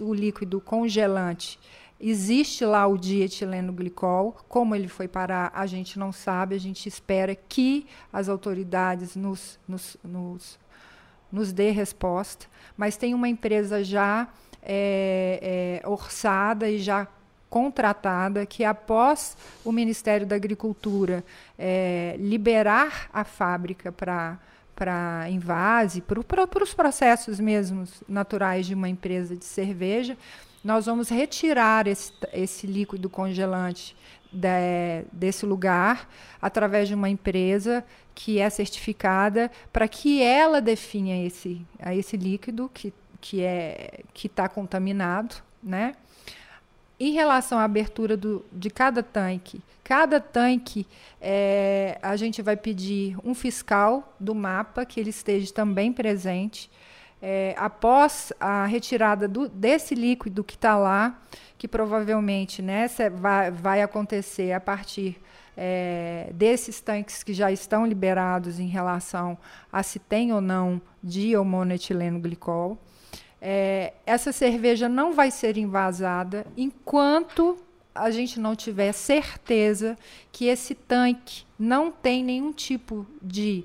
o 0.00 0.12
líquido 0.12 0.60
congelante, 0.60 1.56
existe 2.00 2.64
lá 2.64 2.86
o 2.86 2.96
dietileno 2.96 3.72
glicol. 3.72 4.36
Como 4.48 4.74
ele 4.74 4.88
foi 4.88 5.08
parar, 5.08 5.50
a 5.54 5.66
gente 5.66 5.98
não 5.98 6.12
sabe. 6.12 6.54
A 6.54 6.60
gente 6.60 6.88
espera 6.88 7.34
que 7.34 7.86
as 8.12 8.28
autoridades 8.28 9.16
nos, 9.16 9.58
nos, 9.66 9.96
nos, 10.02 10.58
nos 11.30 11.52
dê 11.52 11.70
resposta. 11.70 12.46
Mas 12.76 12.96
tem 12.96 13.14
uma 13.14 13.28
empresa 13.28 13.82
já 13.82 14.28
é, 14.62 15.80
é, 15.82 15.88
orçada 15.88 16.68
e 16.68 16.78
já 16.78 17.06
contratada 17.48 18.44
que 18.44 18.64
após 18.64 19.36
o 19.64 19.70
Ministério 19.70 20.26
da 20.26 20.36
Agricultura 20.36 21.24
é, 21.58 22.16
liberar 22.18 23.08
a 23.12 23.24
fábrica 23.24 23.92
para 23.92 24.38
para 24.74 25.24
invase, 25.30 26.02
para 26.02 26.62
os 26.62 26.74
processos 26.74 27.40
mesmos 27.40 28.02
naturais 28.06 28.66
de 28.66 28.74
uma 28.74 28.90
empresa 28.90 29.34
de 29.34 29.46
cerveja, 29.46 30.18
nós 30.66 30.86
vamos 30.86 31.08
retirar 31.08 31.86
esse, 31.86 32.12
esse 32.32 32.66
líquido 32.66 33.08
congelante 33.08 33.96
de, 34.32 35.04
desse 35.12 35.46
lugar 35.46 36.08
através 36.42 36.88
de 36.88 36.94
uma 36.94 37.08
empresa 37.08 37.84
que 38.14 38.40
é 38.40 38.50
certificada 38.50 39.50
para 39.72 39.86
que 39.86 40.20
ela 40.22 40.60
defina 40.60 41.24
esse, 41.24 41.64
esse 41.94 42.16
líquido 42.16 42.70
que 42.74 42.92
que 43.20 43.42
é 43.42 44.00
que 44.14 44.28
está 44.28 44.48
contaminado, 44.48 45.36
né? 45.62 45.94
Em 46.98 47.12
relação 47.12 47.58
à 47.58 47.64
abertura 47.64 48.16
do, 48.16 48.44
de 48.52 48.70
cada 48.70 49.02
tanque, 49.02 49.60
cada 49.82 50.20
tanque 50.20 50.86
é, 51.20 51.98
a 52.00 52.14
gente 52.14 52.40
vai 52.40 52.56
pedir 52.56 53.16
um 53.24 53.34
fiscal 53.34 54.14
do 54.18 54.34
mapa 54.34 54.86
que 54.86 55.00
ele 55.00 55.10
esteja 55.10 55.52
também 55.52 55.92
presente. 55.92 56.70
É, 57.20 57.54
após 57.56 58.32
a 58.38 58.66
retirada 58.66 59.26
do, 59.26 59.48
desse 59.48 59.94
líquido 59.94 60.44
que 60.44 60.54
está 60.54 60.76
lá, 60.76 61.18
que 61.56 61.66
provavelmente 61.66 62.60
né, 62.60 62.88
vai, 63.14 63.50
vai 63.50 63.82
acontecer 63.82 64.52
a 64.52 64.60
partir 64.60 65.20
é, 65.56 66.30
desses 66.34 66.80
tanques 66.80 67.22
que 67.22 67.32
já 67.32 67.50
estão 67.50 67.86
liberados 67.86 68.60
em 68.60 68.68
relação 68.68 69.38
a 69.72 69.82
se 69.82 69.98
tem 69.98 70.32
ou 70.32 70.40
não 70.40 70.80
diomonetileno 71.02 72.20
glicol. 72.20 72.78
É, 73.40 73.94
essa 74.04 74.32
cerveja 74.32 74.88
não 74.88 75.12
vai 75.12 75.30
ser 75.30 75.56
invasada 75.56 76.46
enquanto 76.56 77.58
a 77.94 78.10
gente 78.10 78.38
não 78.38 78.54
tiver 78.54 78.92
certeza 78.92 79.96
que 80.30 80.46
esse 80.46 80.74
tanque 80.74 81.44
não 81.58 81.90
tem 81.90 82.22
nenhum 82.22 82.52
tipo 82.52 83.06
de 83.22 83.64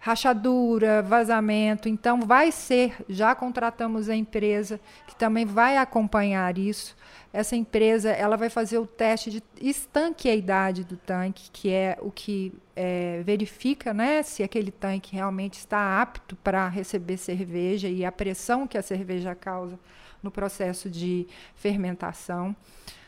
rachadura, 0.00 1.02
vazamento. 1.02 1.88
Então, 1.88 2.22
vai 2.22 2.50
ser, 2.50 2.96
já 3.08 3.34
contratamos 3.34 4.08
a 4.08 4.16
empresa 4.16 4.80
que 5.06 5.14
também 5.14 5.44
vai 5.44 5.76
acompanhar 5.76 6.56
isso. 6.56 6.96
Essa 7.32 7.54
empresa 7.54 8.10
ela 8.10 8.36
vai 8.36 8.48
fazer 8.48 8.78
o 8.78 8.86
teste 8.86 9.30
de 9.30 9.42
estanqueidade 9.60 10.82
do 10.82 10.96
tanque, 10.96 11.50
que 11.52 11.70
é 11.70 11.96
o 12.00 12.10
que 12.10 12.52
é, 12.74 13.22
verifica 13.22 13.94
né, 13.94 14.22
se 14.22 14.42
aquele 14.42 14.72
tanque 14.72 15.14
realmente 15.14 15.58
está 15.58 16.00
apto 16.00 16.34
para 16.36 16.66
receber 16.66 17.18
cerveja 17.18 17.86
e 17.86 18.04
a 18.04 18.10
pressão 18.10 18.66
que 18.66 18.78
a 18.78 18.82
cerveja 18.82 19.34
causa 19.34 19.78
no 20.22 20.30
processo 20.30 20.90
de 20.90 21.26
fermentação. 21.54 22.56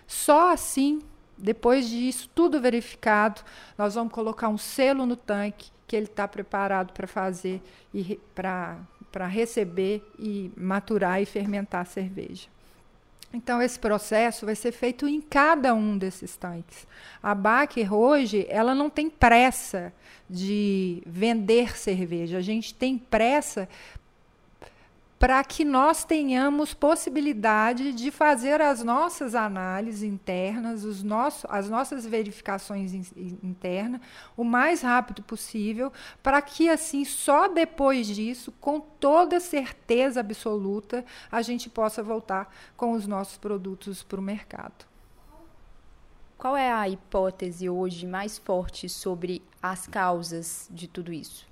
Só 0.07 0.52
assim, 0.52 1.00
depois 1.37 1.88
disso 1.88 2.31
tudo 2.35 2.61
verificado, 2.61 3.40
nós 3.76 3.94
vamos 3.94 4.12
colocar 4.12 4.48
um 4.48 4.59
selo 4.59 5.05
no 5.05 5.16
tanque 5.16 5.71
que 5.92 5.96
ele 5.96 6.07
está 6.07 6.26
preparado 6.26 6.94
para 6.94 7.07
fazer 7.07 7.61
e 7.92 8.18
para 8.35 9.26
receber 9.28 10.02
e 10.18 10.50
maturar 10.57 11.20
e 11.20 11.26
fermentar 11.26 11.83
a 11.83 11.85
cerveja. 11.85 12.48
Então, 13.31 13.61
esse 13.61 13.78
processo 13.78 14.46
vai 14.46 14.55
ser 14.55 14.72
feito 14.72 15.07
em 15.07 15.20
cada 15.20 15.74
um 15.74 15.98
desses 15.98 16.35
tanques. 16.35 16.87
A 17.22 17.35
Baker, 17.35 17.92
hoje, 17.92 18.46
ela 18.48 18.74
não 18.74 18.88
tem 18.88 19.11
pressa 19.11 19.92
de 20.31 21.02
vender 21.05 21.76
cerveja. 21.76 22.38
A 22.38 22.42
gente 22.42 22.72
tem 22.72 22.96
pressa 22.96 23.68
para 25.22 25.44
que 25.44 25.64
nós 25.64 26.02
tenhamos 26.02 26.74
possibilidade 26.74 27.92
de 27.92 28.11
fazer 28.11 28.61
as 28.61 28.82
nossas 28.82 29.37
análises 29.37 30.02
internas, 30.02 30.82
os 30.82 31.00
nosso, 31.00 31.46
as 31.48 31.70
nossas 31.70 32.04
verificações 32.04 32.92
in, 32.92 33.38
internas, 33.40 34.00
o 34.37 34.42
mais 34.42 34.82
rápido 34.82 35.22
possível, 35.22 35.92
para 36.24 36.42
que 36.42 36.68
assim, 36.68 37.04
só 37.04 37.46
depois 37.46 38.08
disso, 38.08 38.50
com 38.61 38.80
toda 38.80 39.38
certeza 39.38 40.18
absoluta, 40.18 41.04
a 41.30 41.40
gente 41.40 41.70
possa 41.70 42.02
voltar 42.02 42.52
com 42.76 42.90
os 42.90 43.06
nossos 43.06 43.38
produtos 43.38 44.02
para 44.02 44.18
o 44.18 44.22
mercado. 44.22 44.85
Qual 46.37 46.56
é 46.56 46.72
a 46.72 46.88
hipótese 46.88 47.70
hoje 47.70 48.08
mais 48.08 48.38
forte 48.38 48.88
sobre 48.88 49.40
as 49.62 49.87
causas 49.87 50.66
de 50.68 50.88
tudo 50.88 51.12
isso? 51.12 51.51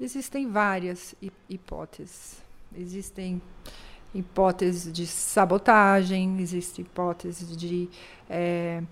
Existem 0.00 0.50
várias 0.50 1.14
hipóteses. 1.48 2.42
Existem 2.76 3.40
hipóteses 4.14 4.92
de 4.92 5.06
sabotagem, 5.06 6.40
existe 6.40 6.82
hipótese 6.82 7.56
de 7.56 7.88
é, 8.28 8.82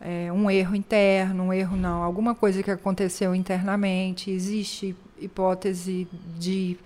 é, 0.00 0.32
um 0.32 0.50
erro 0.50 0.74
interno, 0.74 1.44
um 1.44 1.52
erro 1.52 1.76
não, 1.76 2.02
alguma 2.02 2.34
coisa 2.34 2.62
que 2.62 2.70
aconteceu 2.70 3.34
internamente, 3.34 4.30
existe 4.30 4.94
hipótese 5.18 6.06
de 6.38 6.76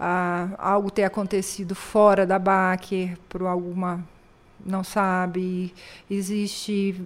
ah, 0.00 0.50
algo 0.58 0.90
ter 0.90 1.04
acontecido 1.04 1.74
fora 1.74 2.26
da 2.26 2.38
Baker 2.38 3.18
por 3.28 3.42
alguma 3.42 4.04
não 4.64 4.82
sabe, 4.82 5.72
existe 6.10 7.00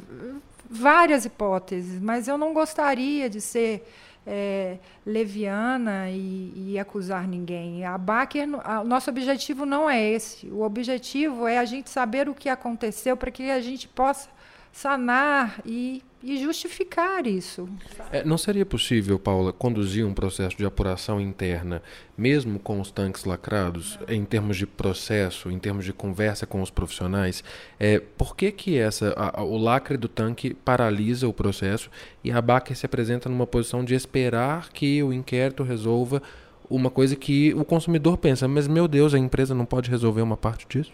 várias 0.68 1.24
hipóteses, 1.24 2.00
mas 2.00 2.28
eu 2.28 2.38
não 2.38 2.54
gostaria 2.54 3.28
de 3.28 3.40
ser 3.40 3.86
é, 4.26 4.78
leviana 5.04 6.10
e, 6.10 6.52
e, 6.56 6.78
acusar 6.78 7.26
ninguém. 7.26 7.84
A 7.84 7.96
Baker, 7.96 8.46
o 8.82 8.84
nosso 8.84 9.10
objetivo 9.10 9.64
não 9.64 9.88
é 9.88 10.02
esse. 10.02 10.46
O 10.48 10.62
objetivo 10.62 11.46
é 11.46 11.58
a 11.58 11.64
gente 11.64 11.90
saber 11.90 12.28
o 12.28 12.34
que 12.34 12.48
aconteceu 12.48 13.16
para 13.16 13.30
que 13.30 13.50
a 13.50 13.60
gente 13.60 13.88
possa 13.88 14.28
sanar 14.72 15.60
e, 15.64 16.02
e 16.22 16.38
justificar 16.38 17.26
isso. 17.26 17.68
É, 18.12 18.22
não 18.24 18.36
seria 18.36 18.66
possível, 18.66 19.18
Paula, 19.18 19.52
conduzir 19.52 20.04
um 20.04 20.12
processo 20.12 20.56
de 20.56 20.64
apuração 20.64 21.20
interna, 21.20 21.82
mesmo 22.16 22.58
com 22.58 22.80
os 22.80 22.90
tanques 22.90 23.24
lacrados, 23.24 23.98
em 24.06 24.24
termos 24.24 24.56
de 24.56 24.66
processo, 24.66 25.50
em 25.50 25.58
termos 25.58 25.84
de 25.84 25.92
conversa 25.92 26.46
com 26.46 26.60
os 26.60 26.70
profissionais? 26.70 27.42
É, 27.78 27.98
por 27.98 28.36
que, 28.36 28.52
que 28.52 28.76
essa, 28.76 29.14
a, 29.16 29.42
o 29.42 29.56
lacre 29.56 29.96
do 29.96 30.08
tanque 30.08 30.52
paralisa 30.52 31.26
o 31.26 31.32
processo 31.32 31.90
e 32.22 32.30
a 32.30 32.40
BAC 32.40 32.74
se 32.74 32.84
apresenta 32.84 33.28
numa 33.28 33.46
posição 33.46 33.82
de 33.82 33.94
esperar 33.94 34.70
que 34.70 35.02
o 35.02 35.12
inquérito 35.12 35.62
resolva 35.62 36.22
uma 36.68 36.90
coisa 36.90 37.16
que 37.16 37.52
o 37.54 37.64
consumidor 37.64 38.18
pensa, 38.18 38.46
mas 38.46 38.68
meu 38.68 38.86
Deus, 38.86 39.14
a 39.14 39.18
empresa 39.18 39.54
não 39.54 39.64
pode 39.64 39.90
resolver 39.90 40.22
uma 40.22 40.36
parte 40.36 40.66
disso? 40.68 40.92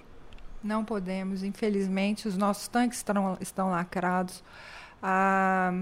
Não 0.65 0.85
podemos, 0.85 1.43
infelizmente, 1.43 2.27
os 2.27 2.37
nossos 2.37 2.67
tanques 2.67 2.99
estão, 2.99 3.37
estão 3.41 3.71
lacrados. 3.71 4.43
Ah, 5.03 5.73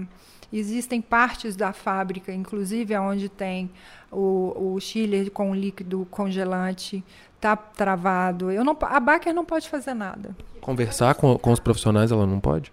existem 0.51 1.01
partes 1.01 1.55
da 1.55 1.73
fábrica, 1.73 2.33
inclusive 2.33 2.97
onde 2.97 3.29
tem 3.29 3.69
o, 4.11 4.73
o 4.75 4.79
chiller 4.79 5.31
com 5.31 5.53
líquido 5.53 6.07
congelante, 6.09 7.03
está 7.35 7.55
travado. 7.55 8.51
Eu 8.51 8.63
não, 8.63 8.77
a 8.81 8.99
Baker 8.99 9.33
não 9.33 9.45
pode 9.45 9.69
fazer 9.69 9.93
nada. 9.93 10.35
Conversar 10.61 11.15
com, 11.15 11.37
com 11.37 11.51
os 11.51 11.59
profissionais 11.59 12.11
ela 12.11 12.25
não 12.25 12.39
pode? 12.39 12.71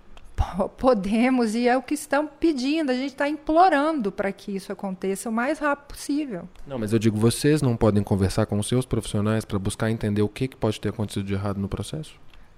podemos 0.76 1.55
e 1.55 1.68
é 1.68 1.76
o 1.76 1.83
que 1.83 1.94
estão 1.94 2.26
pedindo. 2.26 2.90
A 2.90 2.94
gente 2.94 3.12
está 3.12 3.28
implorando 3.28 4.11
para 4.11 4.33
que 4.33 4.55
isso 4.55 4.72
aconteça 4.72 5.28
o 5.28 5.33
mais 5.33 5.59
rápido 5.59 5.87
possível. 5.87 6.48
Não, 6.66 6.78
mas 6.78 6.92
eu 6.92 6.98
digo, 6.98 7.16
vocês 7.16 7.62
não 7.62 7.76
podem 7.76 8.02
conversar 8.02 8.46
com 8.46 8.59
os 8.59 8.66
seus 8.66 8.85
profissionais 8.85 9.44
para 9.44 9.59
buscar 9.59 9.90
entender 9.90 10.22
o 10.22 10.28
que, 10.28 10.48
que 10.48 10.57
pode 10.57 10.81
ter 10.81 10.88
acontecido 10.88 11.24
de 11.24 11.35
errado 11.35 11.61
no 11.61 11.68
processo? 11.68 12.14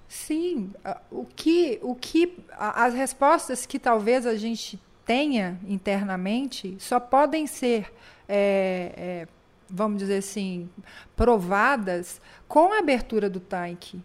Sim, 0.08 0.72
o 1.10 1.24
que, 1.24 1.78
o 1.82 1.94
que, 1.94 2.38
as 2.56 2.94
respostas 2.94 3.66
que 3.66 3.78
talvez 3.78 4.26
a 4.26 4.36
gente 4.36 4.80
tenha 5.04 5.58
internamente 5.66 6.76
só 6.78 7.00
podem 7.00 7.46
ser, 7.46 7.92
é, 8.28 8.92
é, 8.96 9.28
vamos 9.68 9.98
dizer 9.98 10.18
assim, 10.18 10.68
provadas 11.16 12.20
com 12.46 12.72
a 12.72 12.78
abertura 12.78 13.28
do 13.28 13.40
tanque 13.40 14.00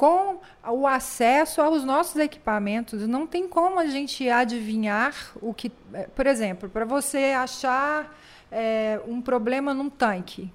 com 0.00 0.38
o 0.66 0.86
acesso 0.86 1.60
aos 1.60 1.84
nossos 1.84 2.16
equipamentos. 2.16 3.06
Não 3.06 3.26
tem 3.26 3.46
como 3.46 3.78
a 3.78 3.84
gente 3.84 4.30
adivinhar 4.30 5.14
o 5.42 5.52
que. 5.52 5.70
Eh, 5.92 6.08
por 6.16 6.26
exemplo, 6.26 6.70
para 6.70 6.86
você 6.86 7.34
achar 7.36 8.18
é, 8.50 8.98
um 9.06 9.20
problema 9.20 9.74
num 9.74 9.90
tanque. 9.90 10.50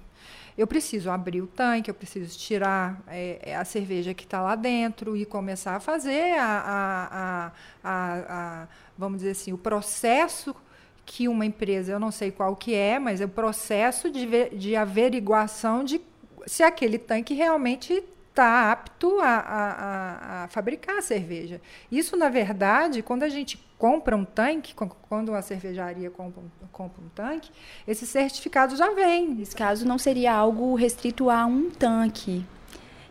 Eu 0.56 0.66
preciso 0.66 1.10
abrir 1.10 1.42
o 1.42 1.46
tanque, 1.46 1.90
eu 1.90 1.94
preciso 1.94 2.38
tirar 2.38 3.02
é, 3.08 3.54
a 3.54 3.64
cerveja 3.64 4.14
que 4.14 4.24
está 4.24 4.40
lá 4.40 4.56
dentro 4.56 5.16
e 5.16 5.26
começar 5.26 5.76
a 5.76 5.80
fazer 5.80 6.38
a, 6.38 6.44
a, 6.44 7.52
a, 7.84 8.62
a, 8.62 8.68
vamos 8.96 9.18
dizer 9.18 9.32
assim, 9.32 9.52
o 9.52 9.58
processo 9.58 10.56
que 11.04 11.28
uma 11.28 11.46
empresa, 11.46 11.92
eu 11.92 12.00
não 12.00 12.10
sei 12.10 12.30
qual 12.30 12.56
que 12.56 12.74
é, 12.74 12.98
mas 12.98 13.20
é 13.20 13.26
o 13.26 13.28
processo 13.28 14.10
de, 14.10 14.50
de 14.50 14.74
averiguação 14.74 15.84
de 15.84 16.00
se 16.46 16.62
aquele 16.62 16.98
tanque 16.98 17.34
realmente 17.34 18.02
está 18.36 18.70
apto 18.70 19.18
a, 19.20 19.26
a, 19.28 20.44
a, 20.44 20.48
fabricar 20.48 20.98
a 20.98 21.02
cerveja. 21.02 21.58
Isso, 21.90 22.14
na 22.18 22.28
verdade, 22.28 23.02
quando 23.02 23.22
a 23.22 23.30
gente 23.30 23.58
compra 23.78 24.14
um 24.14 24.26
tanque, 24.26 24.74
quando 25.08 25.30
uma 25.30 25.40
cervejaria 25.40 26.10
compra 26.10 26.42
um, 26.42 26.66
compra 26.70 27.02
um 27.02 27.08
tanque, 27.08 27.50
esse 27.88 28.06
certificado 28.06 28.76
já 28.76 28.90
vem. 28.92 29.34
Nesse 29.34 29.56
caso, 29.56 29.88
não 29.88 29.96
seria 29.96 30.34
algo 30.34 30.74
restrito 30.74 31.30
a 31.30 31.46
um 31.46 31.70
tanque. 31.70 32.44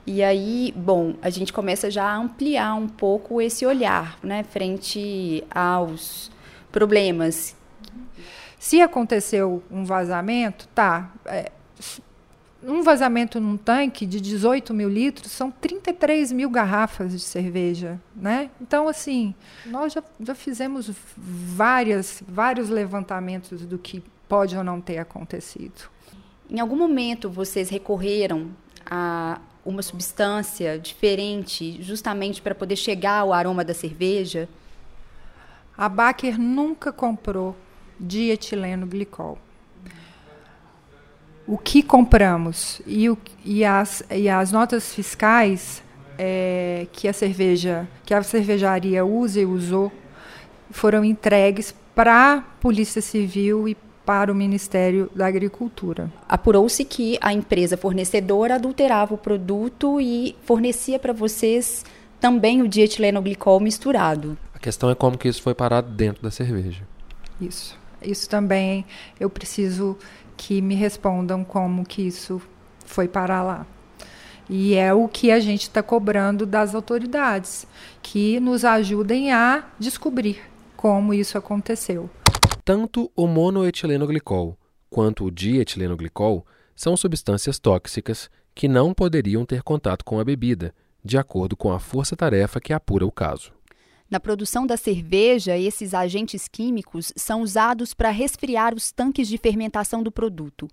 E 0.05 0.23
aí, 0.23 0.71
bom, 0.77 1.15
a 1.23 1.31
gente 1.31 1.51
começa 1.51 1.89
já 1.89 2.05
a 2.05 2.15
ampliar 2.15 2.75
um 2.75 2.87
pouco 2.87 3.41
esse 3.41 3.65
olhar, 3.65 4.19
né, 4.21 4.43
frente 4.43 5.43
aos 5.49 6.31
problemas. 6.71 7.55
Se 8.59 8.79
aconteceu 8.79 9.63
um 9.71 9.83
vazamento, 9.83 10.67
tá, 10.67 11.11
é, 11.25 11.51
um 12.67 12.81
vazamento 12.81 13.39
num 13.39 13.57
tanque 13.57 14.05
de 14.05 14.19
18 14.19 14.73
mil 14.73 14.89
litros 14.89 15.31
são 15.31 15.51
33 15.51 16.31
mil 16.31 16.49
garrafas 16.49 17.11
de 17.11 17.19
cerveja, 17.19 17.99
né? 18.15 18.49
Então, 18.59 18.87
assim, 18.87 19.35
nós 19.65 19.93
já, 19.93 20.03
já 20.19 20.33
fizemos 20.33 20.89
várias, 21.15 22.23
vários 22.27 22.69
levantamentos 22.69 23.65
do 23.65 23.77
que 23.77 24.03
pode 24.27 24.57
ou 24.57 24.63
não 24.63 24.81
ter 24.81 24.97
acontecido. 24.97 25.89
Em 26.49 26.59
algum 26.59 26.75
momento 26.75 27.29
vocês 27.29 27.69
recorreram 27.69 28.49
a 28.85 29.39
uma 29.63 29.81
substância 29.81 30.77
diferente, 30.77 31.81
justamente 31.81 32.41
para 32.41 32.53
poder 32.53 32.75
chegar 32.75 33.19
ao 33.19 33.33
aroma 33.33 33.63
da 33.63 33.73
cerveja? 33.73 34.47
A 35.77 35.89
Baker 35.89 36.39
nunca 36.39 36.91
comprou 36.91 37.55
dietileno 37.99 38.85
glicol 38.85 39.39
o 41.47 41.57
que 41.57 41.83
compramos 41.83 42.81
e, 42.87 43.09
o, 43.09 43.17
e, 43.43 43.63
as, 43.63 44.03
e 44.09 44.27
as 44.27 44.51
notas 44.51 44.93
fiscais 44.93 45.83
é, 46.17 46.87
que 46.91 47.07
a 47.07 47.13
cerveja, 47.13 47.87
que 48.05 48.13
a 48.13 48.23
cervejaria 48.23 49.05
usa 49.05 49.41
e 49.41 49.45
usou, 49.45 49.91
foram 50.71 51.05
entregues 51.05 51.73
para 51.93 52.33
a 52.33 52.41
Polícia 52.41 53.01
Civil 53.01 53.67
e 53.67 53.77
para 54.05 54.31
o 54.31 54.35
Ministério 54.35 55.09
da 55.15 55.25
Agricultura. 55.25 56.11
Apurou-se 56.27 56.83
que 56.85 57.17
a 57.21 57.33
empresa 57.33 57.75
fornecedora 57.75 58.55
adulterava 58.55 59.13
o 59.13 59.17
produto 59.17 59.99
e 59.99 60.35
fornecia 60.43 60.99
para 60.99 61.13
vocês 61.13 61.83
também 62.19 62.61
o 62.61 62.67
dietilenoglicol 62.67 63.59
misturado. 63.59 64.37
A 64.53 64.59
questão 64.59 64.89
é 64.89 64.95
como 64.95 65.17
que 65.17 65.27
isso 65.27 65.41
foi 65.41 65.55
parado 65.55 65.91
dentro 65.91 66.21
da 66.21 66.31
cerveja. 66.31 66.83
Isso. 67.41 67.77
Isso 68.01 68.29
também 68.29 68.85
eu 69.19 69.29
preciso 69.29 69.97
que 70.37 70.61
me 70.61 70.75
respondam 70.75 71.43
como 71.43 71.85
que 71.85 72.01
isso 72.01 72.41
foi 72.85 73.07
parar 73.07 73.43
lá. 73.43 73.65
E 74.49 74.75
é 74.75 74.93
o 74.93 75.07
que 75.07 75.31
a 75.31 75.39
gente 75.39 75.63
está 75.63 75.81
cobrando 75.81 76.45
das 76.45 76.75
autoridades, 76.75 77.65
que 78.01 78.39
nos 78.39 78.63
ajudem 78.63 79.31
a 79.31 79.65
descobrir 79.79 80.39
como 80.75 81.13
isso 81.13 81.37
aconteceu. 81.37 82.09
Tanto 82.63 83.11
o 83.15 83.27
monoetilenoglicol 83.27 84.57
quanto 84.89 85.25
o 85.25 85.31
dietilenoglicol 85.31 86.45
são 86.75 86.95
substâncias 86.95 87.57
tóxicas 87.57 88.29
que 88.53 88.67
não 88.67 88.93
poderiam 88.93 89.45
ter 89.45 89.63
contato 89.63 90.05
com 90.05 90.19
a 90.19 90.23
bebida, 90.23 90.73
de 91.03 91.17
acordo 91.17 91.57
com 91.57 91.71
a 91.71 91.79
força-tarefa 91.79 92.59
que 92.59 92.71
apura 92.71 93.05
o 93.05 93.11
caso. 93.11 93.51
Na 94.09 94.19
produção 94.19 94.67
da 94.67 94.77
cerveja, 94.77 95.57
esses 95.57 95.93
agentes 95.95 96.47
químicos 96.47 97.11
são 97.15 97.41
usados 97.41 97.93
para 97.93 98.11
resfriar 98.11 98.75
os 98.75 98.91
tanques 98.91 99.27
de 99.27 99.37
fermentação 99.37 100.03
do 100.03 100.11
produto. 100.11 100.67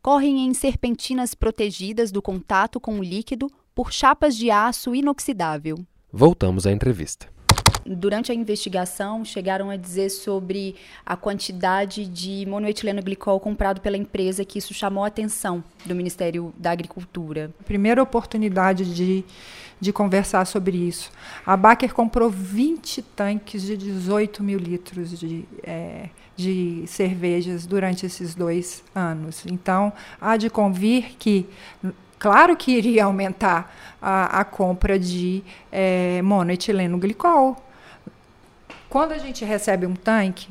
Correm 0.00 0.46
em 0.46 0.54
serpentinas 0.54 1.34
protegidas 1.34 2.10
do 2.10 2.22
contato 2.22 2.80
com 2.80 2.98
o 2.98 3.04
líquido 3.04 3.50
por 3.74 3.92
chapas 3.92 4.34
de 4.34 4.50
aço 4.50 4.94
inoxidável. 4.94 5.76
Voltamos 6.10 6.66
à 6.66 6.72
entrevista. 6.72 7.28
Durante 7.84 8.30
a 8.30 8.34
investigação, 8.34 9.24
chegaram 9.24 9.70
a 9.70 9.76
dizer 9.76 10.10
sobre 10.10 10.74
a 11.06 11.16
quantidade 11.16 12.06
de 12.06 12.44
monoetileno 12.46 13.02
glicol 13.02 13.40
comprado 13.40 13.80
pela 13.80 13.96
empresa, 13.96 14.44
que 14.44 14.58
isso 14.58 14.74
chamou 14.74 15.04
a 15.04 15.06
atenção 15.06 15.64
do 15.86 15.94
Ministério 15.94 16.52
da 16.58 16.70
Agricultura. 16.70 17.50
Primeira 17.64 18.02
oportunidade 18.02 18.94
de 18.94 19.24
de 19.80 19.92
conversar 19.92 20.44
sobre 20.46 20.76
isso. 20.76 21.10
A 21.46 21.56
Baker 21.56 21.92
comprou 21.94 22.30
20 22.30 23.02
tanques 23.02 23.62
de 23.62 23.76
18 23.76 24.42
mil 24.42 24.58
litros 24.58 25.18
de, 25.18 25.44
é, 25.62 26.08
de 26.36 26.84
cervejas 26.86 27.66
durante 27.66 28.06
esses 28.06 28.34
dois 28.34 28.82
anos. 28.94 29.44
Então, 29.46 29.92
há 30.20 30.36
de 30.36 30.50
convir 30.50 31.16
que 31.18 31.46
claro 32.18 32.56
que 32.56 32.72
iria 32.72 33.04
aumentar 33.04 33.74
a, 34.02 34.40
a 34.40 34.44
compra 34.44 34.98
de 34.98 35.42
é, 35.70 36.20
monoetileno 36.22 36.98
glicol. 36.98 37.56
Quando 38.88 39.12
a 39.12 39.18
gente 39.18 39.44
recebe 39.44 39.86
um 39.86 39.94
tanque, 39.94 40.48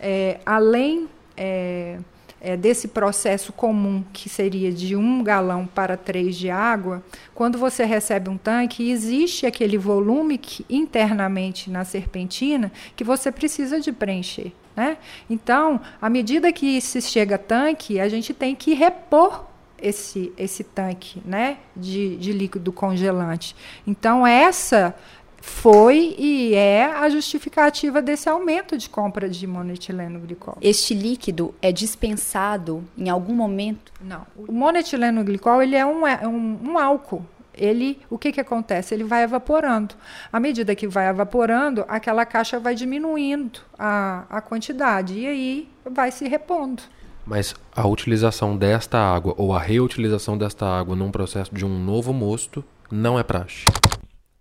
é, 0.00 0.40
além 0.44 1.08
é, 1.36 1.98
é, 2.46 2.56
desse 2.56 2.86
processo 2.86 3.52
comum, 3.52 4.04
que 4.12 4.28
seria 4.28 4.70
de 4.70 4.94
um 4.94 5.20
galão 5.20 5.66
para 5.66 5.96
três 5.96 6.36
de 6.36 6.48
água, 6.48 7.02
quando 7.34 7.58
você 7.58 7.84
recebe 7.84 8.30
um 8.30 8.38
tanque, 8.38 8.88
existe 8.88 9.46
aquele 9.46 9.76
volume 9.76 10.38
que, 10.38 10.64
internamente 10.70 11.68
na 11.68 11.84
serpentina 11.84 12.70
que 12.94 13.02
você 13.02 13.32
precisa 13.32 13.80
de 13.80 13.90
preencher. 13.90 14.52
Né? 14.76 14.96
Então, 15.28 15.80
à 16.00 16.08
medida 16.08 16.52
que 16.52 16.80
se 16.80 17.02
chega 17.02 17.36
tanque, 17.36 17.98
a 17.98 18.08
gente 18.08 18.32
tem 18.32 18.54
que 18.54 18.74
repor 18.74 19.44
esse, 19.82 20.32
esse 20.38 20.62
tanque 20.62 21.20
né, 21.24 21.58
de, 21.74 22.16
de 22.16 22.32
líquido 22.32 22.70
congelante. 22.70 23.56
Então, 23.84 24.24
essa 24.24 24.94
foi 25.40 26.14
e 26.18 26.54
é 26.54 26.84
a 26.84 27.08
justificativa 27.08 28.02
desse 28.02 28.28
aumento 28.28 28.76
de 28.76 28.88
compra 28.88 29.28
de 29.28 29.46
monoetileno 29.46 30.18
glicol. 30.20 30.56
Este 30.60 30.94
líquido 30.94 31.54
é 31.62 31.70
dispensado 31.70 32.84
em 32.96 33.08
algum 33.08 33.34
momento? 33.34 33.92
Não. 34.00 34.26
O 34.36 34.52
monoetileno 34.52 35.22
glicol 35.24 35.62
ele 35.62 35.76
é 35.76 35.86
um, 35.86 36.06
é 36.06 36.26
um, 36.26 36.58
um 36.62 36.78
álcool. 36.78 37.24
ele, 37.56 37.98
o 38.10 38.18
que, 38.18 38.32
que 38.32 38.40
acontece? 38.40 38.94
Ele 38.94 39.04
vai 39.04 39.22
evaporando. 39.22 39.94
À 40.32 40.38
medida 40.38 40.74
que 40.74 40.86
vai 40.86 41.08
evaporando, 41.08 41.84
aquela 41.88 42.26
caixa 42.26 42.60
vai 42.60 42.74
diminuindo 42.74 43.60
a, 43.78 44.24
a 44.28 44.40
quantidade 44.40 45.18
e 45.18 45.26
aí 45.26 45.68
vai 45.90 46.10
se 46.10 46.28
repondo. 46.28 46.82
Mas 47.24 47.54
a 47.74 47.86
utilização 47.86 48.56
desta 48.56 48.98
água 48.98 49.34
ou 49.36 49.52
a 49.52 49.58
reutilização 49.58 50.38
desta 50.38 50.66
água 50.66 50.94
num 50.94 51.10
processo 51.10 51.52
de 51.52 51.64
um 51.64 51.78
novo 51.78 52.12
mosto 52.12 52.64
não 52.90 53.18
é 53.18 53.22
praxe. 53.24 53.64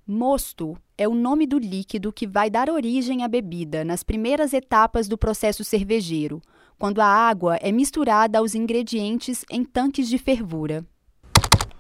Mosto 0.06 0.78
é 0.98 1.08
o 1.08 1.14
nome 1.14 1.46
do 1.46 1.58
líquido 1.58 2.12
que 2.12 2.26
vai 2.26 2.50
dar 2.50 2.70
origem 2.70 3.24
à 3.24 3.28
bebida 3.28 3.84
nas 3.84 4.04
primeiras 4.04 4.54
etapas 4.54 5.08
do 5.08 5.18
processo 5.18 5.64
cervejeiro, 5.64 6.42
quando 6.78 7.02
a 7.02 7.08
água 7.08 7.58
é 7.58 7.72
misturada 7.72 8.40
aos 8.40 8.56
ingredientes 8.56 9.44
em 9.50 9.64
tanques 9.64 10.08
de 10.08 10.18
fervura. 10.18 10.86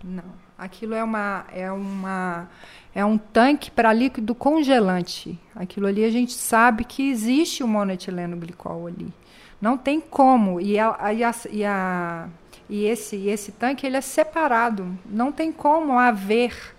Não. 0.03 0.45
Aquilo 0.57 0.93
é 0.93 1.03
uma 1.03 1.45
é 1.51 1.69
uma 1.69 2.49
é 2.93 3.03
um 3.03 3.17
tanque 3.17 3.69
para 3.69 3.91
líquido 3.91 4.33
congelante. 4.33 5.37
Aquilo 5.53 5.85
ali 5.85 6.05
a 6.05 6.09
gente 6.09 6.31
sabe 6.31 6.85
que 6.85 7.09
existe 7.09 7.61
o 7.61 7.67
monoetileno 7.67 8.37
glicol 8.37 8.87
ali. 8.87 9.13
Não 9.59 9.77
tem 9.77 9.99
como 9.99 10.61
e 10.61 10.79
a, 10.79 11.13
e, 11.13 11.23
a, 11.23 11.35
e, 11.51 11.65
a, 11.65 12.29
e 12.69 12.85
esse 12.85 13.27
esse 13.27 13.51
tanque 13.51 13.85
ele 13.85 13.97
é 13.97 14.01
separado. 14.01 14.97
Não 15.05 15.29
tem 15.29 15.51
como 15.51 15.99
haver 15.99 16.74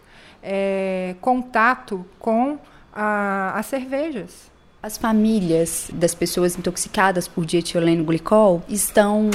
é, 0.47 1.17
contato 1.21 2.07
com 2.21 2.57
a, 2.95 3.59
as 3.59 3.67
cervejas. 3.67 4.51
As 4.81 4.97
famílias 4.97 5.91
das 5.93 6.15
pessoas 6.15 6.57
intoxicadas 6.57 7.27
por 7.27 7.45
dietileno 7.45 8.05
glicol 8.05 8.63
estão 8.69 9.29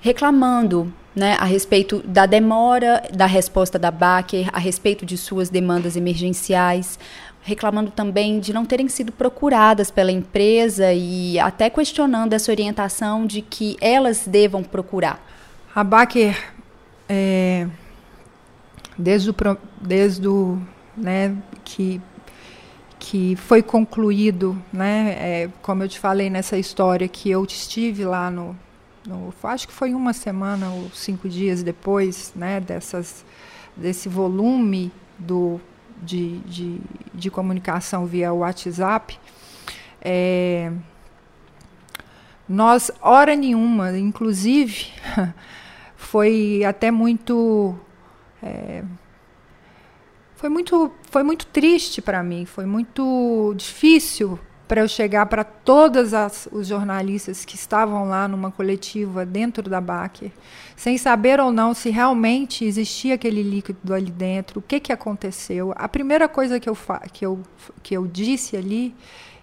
reclamando 0.00 0.92
né, 1.16 1.36
a 1.40 1.44
respeito 1.46 2.02
da 2.04 2.26
demora 2.26 3.02
da 3.14 3.24
resposta 3.24 3.78
da 3.78 3.90
Baker, 3.90 4.50
a 4.52 4.58
respeito 4.58 5.06
de 5.06 5.16
suas 5.16 5.48
demandas 5.48 5.96
emergenciais, 5.96 6.98
reclamando 7.40 7.90
também 7.90 8.38
de 8.38 8.52
não 8.52 8.66
terem 8.66 8.88
sido 8.88 9.10
procuradas 9.12 9.90
pela 9.90 10.12
empresa 10.12 10.92
e 10.92 11.38
até 11.38 11.70
questionando 11.70 12.34
essa 12.34 12.52
orientação 12.52 13.26
de 13.26 13.40
que 13.40 13.76
elas 13.80 14.26
devam 14.26 14.62
procurar. 14.62 15.20
A 15.74 15.82
Baker, 15.82 16.36
é, 17.08 17.66
desde 18.96 19.30
o, 19.30 19.34
desde 19.80 20.28
o 20.28 20.60
né, 20.96 21.36
que 21.64 22.00
que 22.98 23.34
foi 23.34 23.64
concluído, 23.64 24.56
né, 24.72 25.16
é, 25.18 25.50
como 25.60 25.82
eu 25.82 25.88
te 25.88 25.98
falei 25.98 26.30
nessa 26.30 26.56
história 26.56 27.08
que 27.08 27.28
eu 27.28 27.44
estive 27.44 28.04
lá 28.04 28.30
no, 28.30 28.56
no, 29.04 29.34
acho 29.42 29.66
que 29.66 29.74
foi 29.74 29.92
uma 29.92 30.12
semana 30.12 30.70
ou 30.70 30.88
cinco 30.94 31.28
dias 31.28 31.64
depois, 31.64 32.32
né, 32.36 32.60
dessas, 32.60 33.24
desse 33.76 34.08
volume 34.08 34.92
do, 35.18 35.60
de, 36.00 36.38
de, 36.42 36.80
de 37.12 37.28
comunicação 37.28 38.06
via 38.06 38.32
WhatsApp, 38.32 39.18
é, 40.00 40.70
nós, 42.48 42.90
hora 43.00 43.34
nenhuma, 43.34 43.96
inclusive, 43.96 44.88
foi 45.96 46.62
até 46.64 46.90
muito. 46.90 47.74
É, 48.42 48.82
foi 50.36 50.48
muito, 50.48 50.90
foi 51.10 51.22
muito 51.22 51.46
triste 51.46 52.02
para 52.02 52.22
mim, 52.22 52.44
foi 52.44 52.66
muito 52.66 53.54
difícil 53.56 54.38
para 54.66 54.80
eu 54.80 54.88
chegar 54.88 55.26
para 55.26 55.44
todos 55.44 56.12
os 56.50 56.66
jornalistas 56.66 57.44
que 57.44 57.54
estavam 57.54 58.08
lá 58.08 58.26
numa 58.26 58.50
coletiva 58.50 59.26
dentro 59.26 59.68
da 59.68 59.80
Baker, 59.80 60.30
sem 60.74 60.96
saber 60.96 61.38
ou 61.38 61.52
não 61.52 61.74
se 61.74 61.90
realmente 61.90 62.64
existia 62.64 63.14
aquele 63.14 63.42
líquido 63.42 63.92
ali 63.92 64.10
dentro, 64.10 64.60
o 64.60 64.62
que, 64.62 64.80
que 64.80 64.92
aconteceu. 64.92 65.74
A 65.76 65.86
primeira 65.88 66.26
coisa 66.26 66.58
que 66.58 66.68
eu, 66.68 66.76
que 67.12 67.26
eu, 67.26 67.40
que 67.82 67.94
eu 67.94 68.06
disse 68.06 68.56
ali 68.56 68.94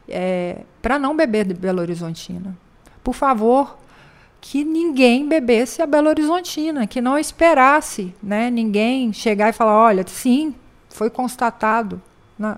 é 0.07 0.63
para 0.81 0.97
não 0.97 1.15
beber 1.15 1.45
de 1.45 1.53
Belo 1.53 1.79
Horizontina. 1.79 2.57
Por 3.03 3.13
favor, 3.13 3.77
que 4.41 4.63
ninguém 4.63 5.27
bebesse 5.27 5.81
a 5.81 5.85
Belo 5.85 6.09
Horizontina, 6.09 6.87
que 6.87 7.01
não 7.01 7.17
esperasse 7.17 8.13
né, 8.21 8.49
ninguém 8.49 9.11
chegar 9.11 9.49
e 9.49 9.53
falar, 9.53 9.77
olha, 9.77 10.05
sim, 10.07 10.55
foi 10.89 11.09
constatado, 11.09 12.01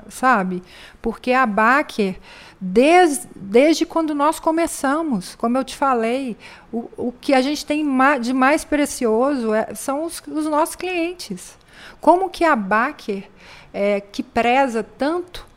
sabe? 0.09 0.61
Porque 1.01 1.31
a 1.31 1.45
Baker, 1.45 2.17
desde, 2.59 3.27
desde 3.35 3.85
quando 3.85 4.13
nós 4.13 4.39
começamos, 4.39 5.35
como 5.35 5.57
eu 5.57 5.63
te 5.63 5.75
falei, 5.75 6.37
o, 6.71 6.89
o 6.97 7.13
que 7.19 7.33
a 7.33 7.41
gente 7.41 7.65
tem 7.65 7.85
de 8.19 8.33
mais 8.33 8.63
precioso 8.63 9.53
é, 9.53 9.73
são 9.73 10.05
os, 10.05 10.21
os 10.27 10.45
nossos 10.45 10.75
clientes. 10.75 11.57
Como 11.99 12.29
que 12.29 12.43
a 12.43 12.55
Baker, 12.55 13.27
é, 13.73 13.99
que 13.99 14.21
preza 14.21 14.83
tanto 14.83 15.47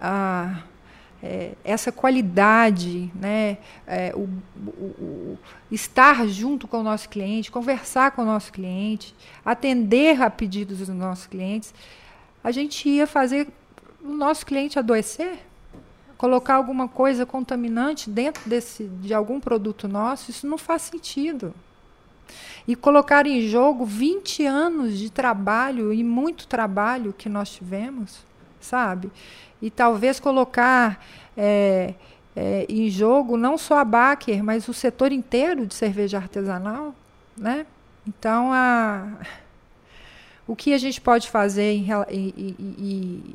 a, 0.00 0.62
é, 1.26 1.52
essa 1.64 1.90
qualidade, 1.90 3.10
né, 3.14 3.56
é, 3.86 4.12
o, 4.14 4.28
o, 4.66 4.84
o, 4.84 5.38
estar 5.70 6.28
junto 6.28 6.68
com 6.68 6.80
o 6.80 6.82
nosso 6.82 7.08
cliente, 7.08 7.50
conversar 7.50 8.10
com 8.10 8.20
o 8.20 8.24
nosso 8.26 8.52
cliente, 8.52 9.14
atender 9.42 10.20
a 10.20 10.28
pedidos 10.28 10.78
dos 10.80 10.88
nossos 10.90 11.26
clientes, 11.26 11.72
a 12.42 12.50
gente 12.50 12.86
ia 12.90 13.06
fazer 13.06 13.48
o 14.02 14.12
nosso 14.12 14.44
cliente 14.44 14.78
adoecer? 14.78 15.38
Colocar 16.18 16.56
alguma 16.56 16.88
coisa 16.88 17.24
contaminante 17.24 18.10
dentro 18.10 18.46
desse, 18.46 18.84
de 18.84 19.14
algum 19.14 19.40
produto 19.40 19.88
nosso, 19.88 20.30
isso 20.30 20.46
não 20.46 20.58
faz 20.58 20.82
sentido. 20.82 21.54
E 22.68 22.76
colocar 22.76 23.26
em 23.26 23.48
jogo 23.48 23.86
20 23.86 24.44
anos 24.44 24.98
de 24.98 25.08
trabalho 25.08 25.90
e 25.90 26.04
muito 26.04 26.46
trabalho 26.46 27.14
que 27.16 27.30
nós 27.30 27.50
tivemos, 27.50 28.18
sabe? 28.64 29.10
E 29.62 29.70
talvez 29.70 30.18
colocar 30.18 31.04
é, 31.36 31.94
é, 32.34 32.66
em 32.68 32.88
jogo 32.90 33.36
não 33.36 33.56
só 33.56 33.78
a 33.78 33.84
Baker, 33.84 34.42
mas 34.42 34.68
o 34.68 34.74
setor 34.74 35.12
inteiro 35.12 35.66
de 35.66 35.74
cerveja 35.74 36.18
artesanal, 36.18 36.94
né? 37.36 37.66
Então, 38.06 38.52
a 38.52 39.12
o 40.46 40.54
que 40.54 40.74
a 40.74 40.78
gente 40.78 41.00
pode 41.00 41.30
fazer 41.30 41.72
em, 41.72 41.86
em, 42.10 42.56
em, 42.58 43.34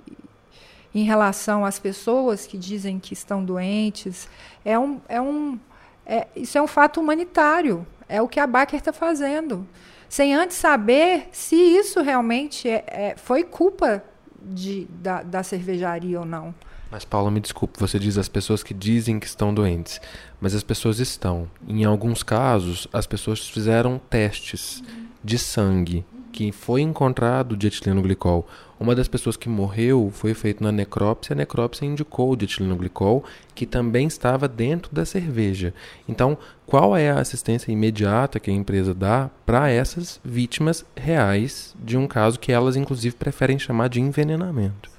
em 0.93 1.03
relação 1.03 1.65
às 1.65 1.79
pessoas 1.79 2.45
que 2.45 2.57
dizem 2.57 2.99
que 2.99 3.13
estão 3.13 3.43
doentes 3.43 4.27
é 4.63 4.77
um, 4.77 5.01
é 5.07 5.19
um, 5.19 5.59
é, 6.05 6.27
isso 6.35 6.57
é 6.57 6.61
um 6.61 6.67
fato 6.67 6.99
humanitário. 6.99 7.85
É 8.07 8.21
o 8.21 8.27
que 8.27 8.39
a 8.39 8.47
Baker 8.47 8.79
está 8.79 8.91
fazendo. 8.91 9.67
Sem 10.09 10.33
antes 10.33 10.57
saber 10.57 11.29
se 11.31 11.55
isso 11.55 12.01
realmente 12.01 12.67
é, 12.67 12.83
é, 12.87 13.15
foi 13.15 13.43
culpa 13.43 14.03
de, 14.43 14.87
da, 15.01 15.23
da 15.23 15.43
cervejaria 15.43 16.19
ou 16.19 16.25
não. 16.25 16.53
Mas, 16.91 17.05
Paula, 17.05 17.29
me 17.29 17.39
desculpe, 17.39 17.79
você 17.79 17.99
diz 17.99 18.17
as 18.17 18.27
pessoas 18.27 18.63
que 18.63 18.73
dizem 18.73 19.19
que 19.19 19.27
estão 19.27 19.53
doentes, 19.53 20.01
mas 20.41 20.55
as 20.55 20.63
pessoas 20.63 20.99
estão. 20.99 21.47
Em 21.67 21.85
alguns 21.85 22.23
casos, 22.23 22.87
as 22.91 23.05
pessoas 23.05 23.47
fizeram 23.47 24.01
testes 24.09 24.83
de 25.23 25.37
sangue 25.37 26.03
que 26.31 26.51
foi 26.51 26.81
encontrado 26.81 27.57
dietileno 27.57 28.01
glicol. 28.01 28.47
Uma 28.79 28.95
das 28.95 29.09
pessoas 29.09 29.35
que 29.35 29.49
morreu 29.49 30.09
foi 30.13 30.33
feito 30.33 30.63
na 30.63 30.71
necrópsia, 30.71 31.33
a 31.33 31.35
necrópsia 31.35 31.85
indicou 31.85 32.31
o 32.31 32.35
dietileno 32.35 32.77
glicol, 32.77 33.25
que 33.53 33.65
também 33.65 34.07
estava 34.07 34.47
dentro 34.47 34.95
da 34.95 35.05
cerveja. 35.05 35.73
Então, 36.07 36.37
qual 36.65 36.95
é 36.95 37.09
a 37.11 37.19
assistência 37.19 37.71
imediata 37.71 38.39
que 38.39 38.49
a 38.49 38.53
empresa 38.53 38.93
dá 38.93 39.29
para 39.45 39.69
essas 39.69 40.21
vítimas 40.23 40.85
reais 40.95 41.75
de 41.83 41.97
um 41.97 42.07
caso 42.07 42.39
que 42.39 42.53
elas, 42.53 42.77
inclusive, 42.77 43.15
preferem 43.15 43.59
chamar 43.59 43.89
de 43.89 43.99
envenenamento? 43.99 44.98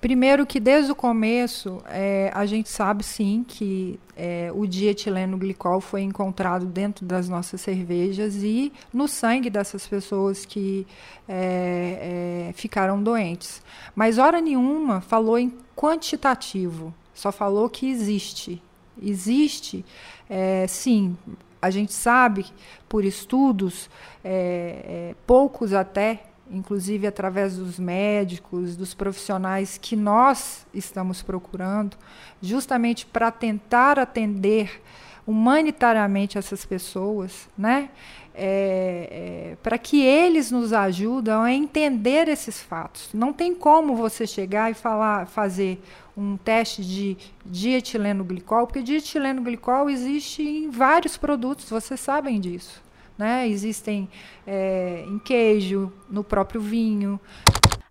Primeiro 0.00 0.46
que 0.46 0.58
desde 0.58 0.90
o 0.90 0.94
começo 0.94 1.82
é, 1.86 2.30
a 2.34 2.46
gente 2.46 2.70
sabe 2.70 3.04
sim 3.04 3.44
que 3.46 4.00
é, 4.16 4.50
o 4.54 4.66
dietileno 4.66 5.36
glicol 5.36 5.78
foi 5.78 6.00
encontrado 6.00 6.64
dentro 6.64 7.04
das 7.04 7.28
nossas 7.28 7.60
cervejas 7.60 8.36
e 8.36 8.72
no 8.94 9.06
sangue 9.06 9.50
dessas 9.50 9.86
pessoas 9.86 10.46
que 10.46 10.86
é, 11.28 12.48
é 12.48 12.52
ficaram 12.54 13.02
doentes. 13.02 13.62
Mas 13.94 14.16
hora 14.16 14.40
nenhuma 14.40 15.02
falou 15.02 15.38
em 15.38 15.52
quantitativo, 15.76 16.94
só 17.12 17.30
falou 17.30 17.68
que 17.68 17.90
existe. 17.90 18.62
Existe, 19.02 19.84
é, 20.30 20.66
sim, 20.66 21.16
a 21.60 21.70
gente 21.70 21.92
sabe 21.92 22.46
por 22.88 23.04
estudos, 23.04 23.90
é, 24.24 25.14
poucos 25.26 25.74
até, 25.74 26.22
inclusive 26.50 27.06
através 27.06 27.56
dos 27.56 27.78
médicos, 27.78 28.76
dos 28.76 28.92
profissionais 28.92 29.78
que 29.78 29.94
nós 29.94 30.66
estamos 30.74 31.22
procurando, 31.22 31.96
justamente 32.42 33.06
para 33.06 33.30
tentar 33.30 33.98
atender 33.98 34.82
humanitariamente 35.26 36.38
essas 36.38 36.64
pessoas, 36.64 37.48
né? 37.56 37.90
É, 38.34 39.52
é, 39.52 39.56
para 39.62 39.76
que 39.76 40.00
eles 40.02 40.50
nos 40.50 40.72
ajudam 40.72 41.42
a 41.42 41.52
entender 41.52 42.28
esses 42.28 42.60
fatos. 42.60 43.10
Não 43.12 43.32
tem 43.32 43.54
como 43.54 43.96
você 43.96 44.26
chegar 44.26 44.70
e 44.70 44.74
falar, 44.74 45.26
fazer 45.26 45.82
um 46.16 46.36
teste 46.36 46.82
de 46.82 47.16
dietileno 47.44 48.24
glicol, 48.24 48.66
porque 48.66 48.82
dietileno 48.82 49.42
glicol 49.42 49.90
existe 49.90 50.42
em 50.42 50.70
vários 50.70 51.16
produtos, 51.16 51.68
vocês 51.68 52.00
sabem 52.00 52.40
disso. 52.40 52.82
Né? 53.20 53.46
Existem 53.46 54.08
é, 54.46 55.04
em 55.06 55.18
queijo, 55.18 55.92
no 56.08 56.24
próprio 56.24 56.60
vinho. 56.60 57.20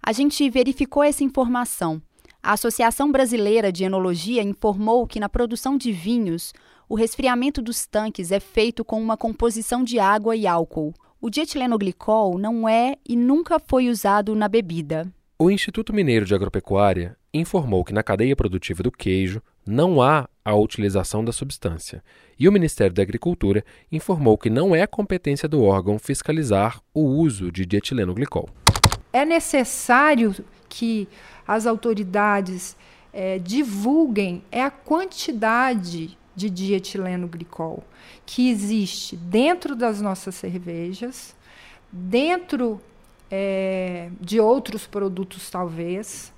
A 0.03 0.11
gente 0.11 0.49
verificou 0.49 1.03
essa 1.03 1.23
informação. 1.23 2.01
A 2.41 2.53
Associação 2.53 3.11
Brasileira 3.11 3.71
de 3.71 3.83
Enologia 3.83 4.41
informou 4.41 5.05
que 5.05 5.19
na 5.19 5.29
produção 5.29 5.77
de 5.77 5.91
vinhos, 5.91 6.51
o 6.87 6.95
resfriamento 6.95 7.61
dos 7.61 7.85
tanques 7.85 8.31
é 8.31 8.39
feito 8.39 8.83
com 8.83 8.99
uma 8.99 9.15
composição 9.15 9.83
de 9.83 9.99
água 9.99 10.35
e 10.35 10.47
álcool. 10.47 10.93
O 11.21 11.29
dietilenoglicol 11.29 12.37
não 12.37 12.67
é 12.67 12.95
e 13.07 13.15
nunca 13.15 13.59
foi 13.59 13.89
usado 13.89 14.33
na 14.33 14.47
bebida. 14.47 15.07
O 15.37 15.51
Instituto 15.51 15.93
Mineiro 15.93 16.25
de 16.25 16.33
Agropecuária 16.33 17.15
informou 17.33 17.85
que 17.85 17.93
na 17.93 18.01
cadeia 18.01 18.35
produtiva 18.35 18.81
do 18.81 18.91
queijo 18.91 19.41
não 19.65 20.01
há 20.01 20.27
a 20.43 20.55
utilização 20.55 21.23
da 21.23 21.31
substância, 21.31 22.03
e 22.39 22.47
o 22.47 22.51
Ministério 22.51 22.93
da 22.93 23.01
Agricultura 23.01 23.63
informou 23.91 24.37
que 24.37 24.49
não 24.49 24.75
é 24.75 24.87
competência 24.87 25.47
do 25.47 25.63
órgão 25.63 25.99
fiscalizar 25.99 26.81
o 26.93 27.01
uso 27.01 27.51
de 27.51 27.65
dietilenoglicol. 27.65 28.49
É 29.11 29.25
necessário 29.25 30.33
que 30.67 31.07
as 31.47 31.65
autoridades 31.65 32.75
é, 33.11 33.39
divulguem 33.39 34.43
é 34.51 34.63
a 34.63 34.71
quantidade 34.71 36.17
de 36.35 36.49
dietileno 36.49 37.27
glicol 37.27 37.83
que 38.25 38.49
existe 38.49 39.17
dentro 39.17 39.75
das 39.75 39.99
nossas 39.99 40.35
cervejas, 40.35 41.35
dentro 41.91 42.79
é, 43.29 44.09
de 44.21 44.39
outros 44.39 44.87
produtos, 44.87 45.49
talvez, 45.49 46.31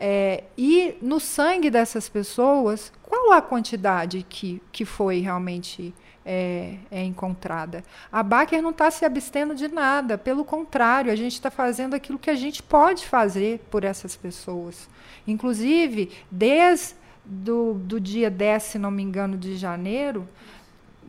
é, 0.00 0.44
e 0.56 0.96
no 1.02 1.20
sangue 1.20 1.70
dessas 1.70 2.08
pessoas, 2.08 2.90
qual 3.02 3.32
a 3.32 3.42
quantidade 3.42 4.24
que, 4.26 4.62
que 4.72 4.86
foi 4.86 5.20
realmente 5.20 5.94
é, 6.24 6.76
é, 6.90 7.04
encontrada. 7.04 7.82
A 8.10 8.22
Baker 8.22 8.62
não 8.62 8.70
está 8.70 8.90
se 8.90 9.04
abstendo 9.04 9.54
de 9.54 9.68
nada, 9.68 10.16
pelo 10.16 10.44
contrário, 10.44 11.12
a 11.12 11.16
gente 11.16 11.34
está 11.34 11.50
fazendo 11.50 11.94
aquilo 11.94 12.18
que 12.18 12.30
a 12.30 12.34
gente 12.34 12.62
pode 12.62 13.06
fazer 13.06 13.60
por 13.70 13.84
essas 13.84 14.16
pessoas. 14.16 14.88
Inclusive, 15.26 16.10
desde 16.30 16.94
do, 17.24 17.74
do 17.74 18.00
dia 18.00 18.30
10, 18.30 18.62
se 18.62 18.78
não 18.78 18.90
me 18.90 19.02
engano, 19.02 19.36
de 19.36 19.56
janeiro, 19.56 20.28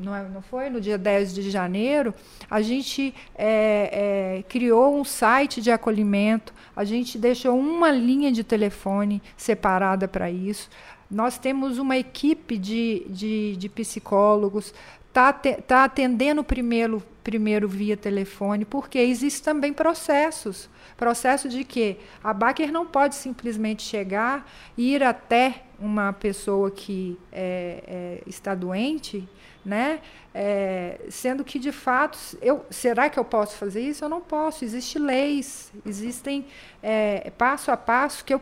não, 0.01 0.15
é, 0.15 0.27
não 0.27 0.41
foi? 0.41 0.69
No 0.69 0.81
dia 0.81 0.97
10 0.97 1.33
de 1.33 1.49
janeiro, 1.49 2.13
a 2.49 2.61
gente 2.61 3.13
é, 3.35 4.37
é, 4.39 4.43
criou 4.43 4.99
um 4.99 5.03
site 5.03 5.61
de 5.61 5.71
acolhimento, 5.71 6.53
a 6.75 6.83
gente 6.83 7.17
deixou 7.17 7.57
uma 7.57 7.91
linha 7.91 8.31
de 8.31 8.43
telefone 8.43 9.21
separada 9.37 10.07
para 10.07 10.29
isso. 10.29 10.69
Nós 11.09 11.37
temos 11.37 11.77
uma 11.77 11.97
equipe 11.97 12.57
de, 12.57 13.05
de, 13.09 13.55
de 13.57 13.69
psicólogos, 13.69 14.73
está 15.11 15.33
tá 15.33 15.83
atendendo 15.83 16.43
primeiro, 16.43 17.03
primeiro 17.21 17.67
via 17.67 17.97
telefone, 17.97 18.63
porque 18.63 18.97
existem 18.97 19.53
também 19.53 19.73
processos. 19.73 20.69
Processo 20.95 21.49
de 21.49 21.63
que 21.63 21.97
a 22.23 22.33
Baker 22.33 22.71
não 22.71 22.85
pode 22.85 23.15
simplesmente 23.15 23.83
chegar 23.83 24.49
e 24.77 24.93
ir 24.93 25.03
até 25.03 25.63
uma 25.79 26.13
pessoa 26.13 26.69
que 26.71 27.17
é, 27.31 27.83
é, 27.87 28.23
está 28.25 28.55
doente, 28.55 29.27
né? 29.63 29.99
É, 30.33 30.99
sendo 31.09 31.43
que 31.43 31.59
de 31.59 31.71
fato, 31.71 32.17
eu, 32.41 32.65
será 32.69 33.09
que 33.09 33.19
eu 33.19 33.25
posso 33.25 33.55
fazer 33.55 33.81
isso? 33.81 34.03
Eu 34.03 34.09
não 34.09 34.21
posso. 34.21 34.63
Existem 34.63 35.01
leis, 35.01 35.71
existem 35.85 36.45
é, 36.81 37.31
passo 37.37 37.71
a 37.71 37.77
passo 37.77 38.23
que 38.23 38.33
eu 38.33 38.41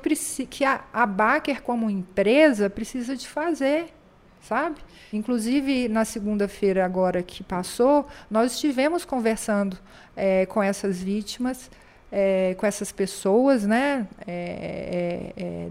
que 0.50 0.64
a, 0.64 0.82
a 0.94 1.06
Baker 1.06 1.62
como 1.62 1.90
empresa 1.90 2.70
precisa 2.70 3.16
de 3.16 3.28
fazer, 3.28 3.88
sabe? 4.42 4.78
Inclusive 5.12 5.88
na 5.90 6.06
segunda-feira 6.06 6.86
agora 6.86 7.24
que 7.24 7.44
passou, 7.44 8.08
nós 8.30 8.54
estivemos 8.54 9.04
conversando 9.04 9.78
é, 10.16 10.46
com 10.46 10.62
essas 10.62 11.02
vítimas, 11.02 11.70
é, 12.12 12.56
com 12.58 12.66
essas 12.66 12.92
pessoas, 12.92 13.66
né, 13.66 14.08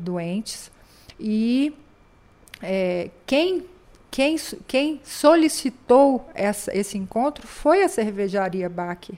doentes 0.00 0.70
e 1.18 1.74
é, 2.62 3.10
quem, 3.26 3.64
quem, 4.10 4.36
quem 4.66 5.00
solicitou 5.04 6.28
essa, 6.34 6.76
esse 6.76 6.96
encontro 6.96 7.46
foi 7.46 7.82
a 7.82 7.88
cervejaria 7.88 8.68
Baker. 8.68 9.16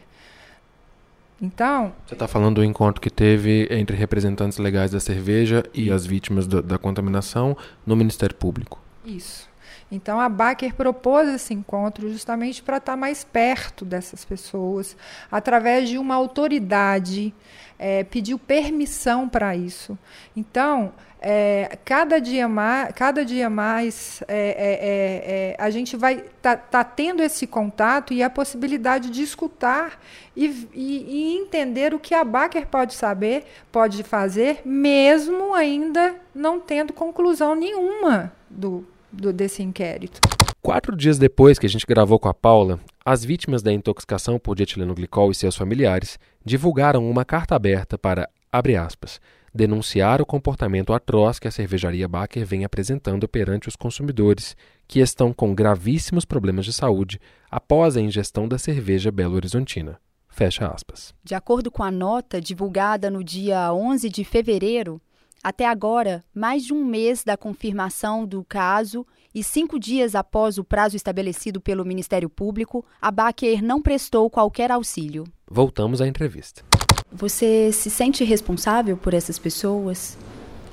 Então. 1.41 1.93
Você 2.07 2.15
está 2.15 2.29
falando 2.29 2.57
do 2.57 2.65
encontro 2.65 3.01
que 3.01 3.09
teve 3.09 3.67
entre 3.71 3.97
representantes 3.97 4.59
legais 4.59 4.91
da 4.91 5.01
cerveja 5.01 5.65
e 5.73 5.91
as 5.91 6.05
vítimas 6.05 6.47
do, 6.47 6.61
da 6.61 6.77
contaminação 6.77 7.57
no 7.87 7.97
Ministério 7.97 8.35
Público. 8.35 8.79
Isso. 9.05 9.49
Então 9.91 10.21
a 10.21 10.29
Baker 10.29 10.75
propôs 10.75 11.29
esse 11.29 11.53
encontro 11.53 12.09
justamente 12.11 12.63
para 12.63 12.77
estar 12.77 12.93
tá 12.93 12.97
mais 12.97 13.25
perto 13.25 13.85
dessas 13.85 14.25
pessoas, 14.25 14.97
através 15.31 15.89
de 15.89 15.99
uma 15.99 16.15
autoridade, 16.15 17.35
é, 17.79 18.05
pediu 18.05 18.39
permissão 18.39 19.29
para 19.29 19.57
isso. 19.57 19.99
Então, 20.37 20.93
é, 21.21 21.79
cada 21.85 22.19
dia 22.19 22.49
mais, 22.49 22.93
cada 22.95 23.25
dia 23.25 23.51
mais 23.51 24.23
é, 24.27 24.39
é, 24.39 24.73
é, 24.73 25.51
é 25.51 25.57
a 25.59 25.69
gente 25.69 25.95
vai 25.95 26.25
tá, 26.41 26.57
tá, 26.57 26.83
tendo 26.83 27.23
esse 27.23 27.47
contato 27.47 28.15
e 28.15 28.23
a 28.23 28.31
possibilidade 28.31 29.11
de 29.11 29.23
escutar 29.23 30.01
e, 30.35 30.47
e, 30.73 31.35
e, 31.35 31.37
entender 31.37 31.93
o 31.93 31.99
que 31.99 32.15
a 32.15 32.25
Baker 32.25 32.67
pode 32.67 32.95
saber, 32.95 33.45
pode 33.71 34.03
fazer, 34.03 34.63
mesmo 34.65 35.53
ainda 35.53 36.15
não 36.35 36.59
tendo 36.59 36.95
conclusão 36.95 37.55
nenhuma 37.55 38.33
do, 38.49 38.87
do 39.13 39.31
desse 39.31 39.63
inquérito. 39.63 40.21
Quatro 40.63 40.97
dias 40.97 41.19
depois 41.19 41.59
que 41.59 41.67
a 41.67 41.69
gente 41.69 41.87
gravou 41.87 42.19
com 42.19 42.29
a 42.29 42.35
Paula, 42.35 42.81
as 43.05 43.25
vítimas 43.25 43.63
da 43.63 43.73
intoxicação 43.73 44.39
por 44.39 44.55
dietilenoglicol 44.55 45.31
e 45.31 45.35
seus 45.35 45.57
familiares 45.57 46.19
divulgaram 46.45 47.11
uma 47.11 47.25
carta 47.25 47.55
aberta 47.55 47.99
para, 47.99 48.29
abre 48.51 48.77
aspas, 48.77 49.21
denunciar 49.55 50.21
o 50.21 50.27
comportamento 50.27 50.93
atroz 50.93 51.39
que 51.39 51.49
a 51.49 51.51
cervejaria 51.51 52.09
Baker 52.09 52.45
vem 52.47 52.65
apresentando 52.65 53.29
perante 53.29 53.69
os 53.69 53.77
consumidores, 53.77 54.57
que 54.87 55.01
estão 55.01 55.33
com 55.33 55.55
gravíssimos 55.55 56.25
problemas 56.25 56.65
de 56.65 56.73
saúde 56.73 57.21
após 57.51 57.97
a 57.97 58.01
ingestão 58.01 58.49
da 58.49 58.59
cerveja 58.59 59.11
Belo 59.11 59.35
Horizontina. 59.35 60.01
Fecha 60.29 60.69
aspas. 60.69 61.13
De 61.25 61.35
acordo 61.35 61.71
com 61.71 61.83
a 61.83 61.91
nota 61.91 62.41
divulgada 62.41 63.11
no 63.11 63.23
dia 63.23 63.73
11 63.73 64.09
de 64.09 64.25
fevereiro, 64.25 65.01
até 65.43 65.67
agora, 65.67 66.23
mais 66.35 66.65
de 66.65 66.75
um 66.75 66.85
mês 66.85 67.25
da 67.25 67.37
confirmação 67.37 68.27
do 68.27 68.45
caso 68.45 69.07
e 69.35 69.43
cinco 69.43 69.79
dias 69.79 70.15
após 70.15 70.59
o 70.59 70.65
prazo 70.65 70.97
estabelecido 70.97 71.61
pelo 71.61 71.85
Ministério 71.85 72.29
Público, 72.29 72.85
a 73.01 73.11
Baker 73.11 73.63
não 73.63 73.81
prestou 73.81 74.29
qualquer 74.29 74.71
auxílio. 74.71 75.25
Voltamos 75.51 76.01
à 76.01 76.07
entrevista. 76.07 76.63
Você 77.13 77.73
se 77.73 77.91
sente 77.91 78.23
responsável 78.23 78.97
por 78.97 79.15
essas 79.15 79.37
pessoas? 79.37 80.17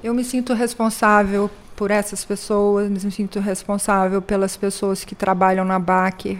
Eu 0.03 0.13
me 0.13 0.23
sinto 0.23 0.53
responsável 0.53 1.49
por 1.75 1.89
essas 1.89 2.23
pessoas, 2.23 2.89
me 2.89 3.11
sinto 3.11 3.39
responsável 3.39 4.21
pelas 4.21 4.55
pessoas 4.55 5.03
que 5.03 5.15
trabalham 5.15 5.65
na 5.65 5.79
Baker, 5.79 6.37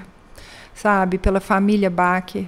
sabe, 0.75 1.17
pela 1.17 1.39
família 1.39 1.89
Baker. 1.89 2.45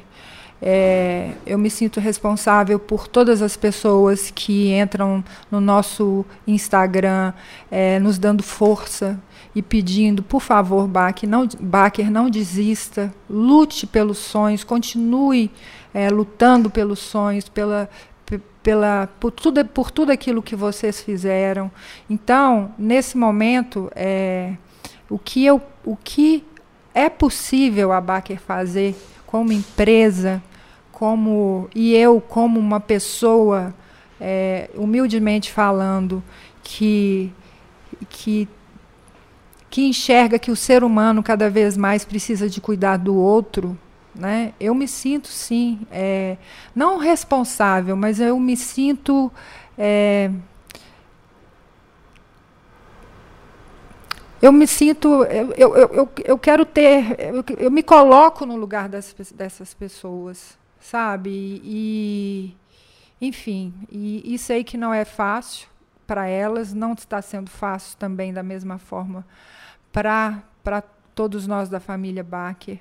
É, 0.62 1.32
eu 1.46 1.58
me 1.58 1.72
sinto 1.72 2.00
responsável 2.00 2.78
por 2.78 3.08
todas 3.08 3.42
as 3.42 3.58
pessoas 3.58 4.30
que 4.30 4.74
entram 4.74 5.24
no 5.50 5.60
nosso 5.60 6.24
Instagram, 6.46 7.34
é, 7.72 7.98
nos 7.98 8.20
dando 8.20 8.44
força 8.44 9.20
e 9.56 9.62
pedindo, 9.62 10.22
por 10.22 10.42
favor, 10.42 10.88
Baker, 10.88 11.28
não, 11.28 11.48
Baker, 11.60 12.12
não 12.12 12.30
desista, 12.30 13.12
lute 13.28 13.88
pelos 13.88 14.20
sonhos, 14.20 14.64
continue 14.64 15.50
é, 15.94 16.10
lutando 16.10 16.70
pelos 16.70 17.00
sonhos, 17.00 17.50
pela, 17.50 17.90
pela, 18.62 19.10
por, 19.20 19.32
tudo, 19.32 19.66
por 19.66 19.92
tudo 19.92 20.12
aquilo 20.12 20.42
que 20.42 20.56
vocês 20.56 21.02
fizeram. 21.02 21.72
Então, 22.10 22.74
nesse 22.78 23.18
momento, 23.18 23.92
é, 23.96 24.54
o, 25.10 25.18
que 25.18 25.46
eu, 25.46 25.62
o 25.86 25.96
que 25.96 26.46
é 26.94 27.10
possível 27.10 27.92
a 27.92 28.02
Baker 28.02 28.40
fazer 28.40 28.96
como 29.26 29.52
empresa, 29.52 30.42
como 30.92 31.70
e 31.74 31.96
eu 31.96 32.20
como 32.20 32.60
uma 32.60 32.80
pessoa, 32.80 33.74
é, 34.20 34.70
humildemente 34.76 35.52
falando, 35.52 36.22
que, 36.62 37.32
que 38.10 38.48
que 39.70 39.86
enxerga 39.86 40.40
que 40.40 40.52
o 40.52 40.56
ser 40.56 40.84
humano 40.84 41.22
cada 41.22 41.50
vez 41.50 41.78
mais 41.78 42.04
precisa 42.04 42.50
de 42.50 42.60
cuidar 42.60 42.98
do 42.98 43.16
outro, 43.16 43.78
né? 44.20 44.54
Eu 44.60 44.76
me 44.76 44.88
sinto 44.88 45.28
sim, 45.28 45.88
é, 45.92 46.38
não 46.76 46.98
responsável, 46.98 47.96
mas 47.96 48.20
eu 48.20 48.40
me 48.40 48.58
sinto 48.58 49.32
é, 49.78 50.30
eu 54.42 54.54
me 54.54 54.66
sinto, 54.66 55.26
eu, 55.26 55.52
eu, 55.54 55.76
eu, 55.76 56.10
eu 56.24 56.38
quero 56.38 56.66
ter, 56.66 57.20
eu, 57.20 57.44
eu 57.58 57.70
me 57.70 57.84
coloco 57.84 58.46
no 58.46 58.56
lugar 58.56 58.88
das, 58.88 59.14
dessas 59.34 59.74
pessoas, 59.74 60.58
sabe? 60.80 61.62
E, 61.64 62.56
enfim, 63.20 63.74
e, 63.92 64.34
e 64.34 64.38
sei 64.38 64.64
que 64.64 64.78
não 64.78 64.94
é 64.94 65.04
fácil 65.04 65.68
para 66.08 66.26
elas, 66.26 66.74
não 66.74 66.94
está 66.94 67.22
sendo 67.22 67.50
fácil 67.50 67.98
também 67.98 68.32
da 68.32 68.42
mesma 68.42 68.78
forma 68.78 69.26
para 69.92 70.42
todos 71.14 71.46
nós 71.46 71.68
da 71.68 71.82
família 71.82 72.24
Baker. 72.24 72.80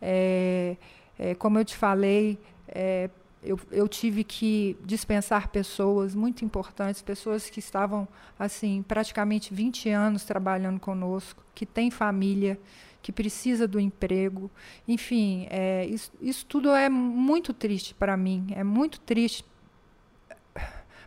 É, 0.00 0.76
é, 1.18 1.34
como 1.34 1.58
eu 1.58 1.64
te 1.64 1.76
falei, 1.76 2.38
é, 2.66 3.10
eu, 3.42 3.58
eu, 3.70 3.88
tive 3.88 4.22
que 4.22 4.76
dispensar 4.84 5.48
pessoas 5.48 6.14
muito 6.14 6.44
importantes, 6.44 7.00
pessoas 7.00 7.48
que 7.48 7.58
estavam 7.58 8.06
assim 8.38 8.82
praticamente 8.86 9.52
20 9.52 9.88
anos 9.90 10.24
trabalhando 10.24 10.78
conosco, 10.78 11.42
que 11.54 11.64
têm 11.64 11.90
família, 11.90 12.58
que 13.02 13.10
precisa 13.12 13.66
do 13.66 13.80
emprego. 13.80 14.50
Enfim, 14.86 15.46
é, 15.50 15.86
isso, 15.86 16.12
isso 16.20 16.44
tudo 16.46 16.70
é 16.70 16.88
muito 16.88 17.52
triste 17.54 17.94
para 17.94 18.16
mim, 18.16 18.48
é 18.54 18.62
muito 18.62 19.00
triste 19.00 19.44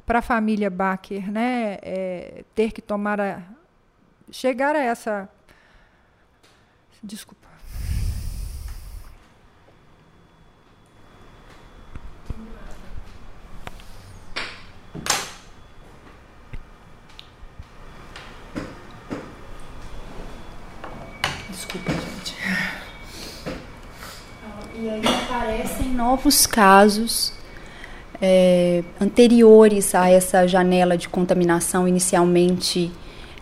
para 0.05 0.19
a 0.19 0.21
família 0.21 0.69
Baker, 0.69 1.31
né? 1.31 1.77
É, 1.81 2.43
ter 2.55 2.71
que 2.71 2.81
tomar 2.81 3.21
a, 3.21 3.43
chegar 4.31 4.75
a 4.75 4.83
essa 4.83 5.29
desculpa 7.03 7.43
Desculpa, 21.53 21.91
gente. 21.91 22.35
E 24.75 24.89
aí 24.89 25.01
aparecem 25.05 25.92
novos 26.03 26.45
casos 26.45 27.31
é, 28.21 28.83
anteriores 28.99 29.95
a 29.95 30.09
essa 30.09 30.45
janela 30.45 30.97
de 30.97 31.07
contaminação 31.07 31.87
inicialmente 31.87 32.91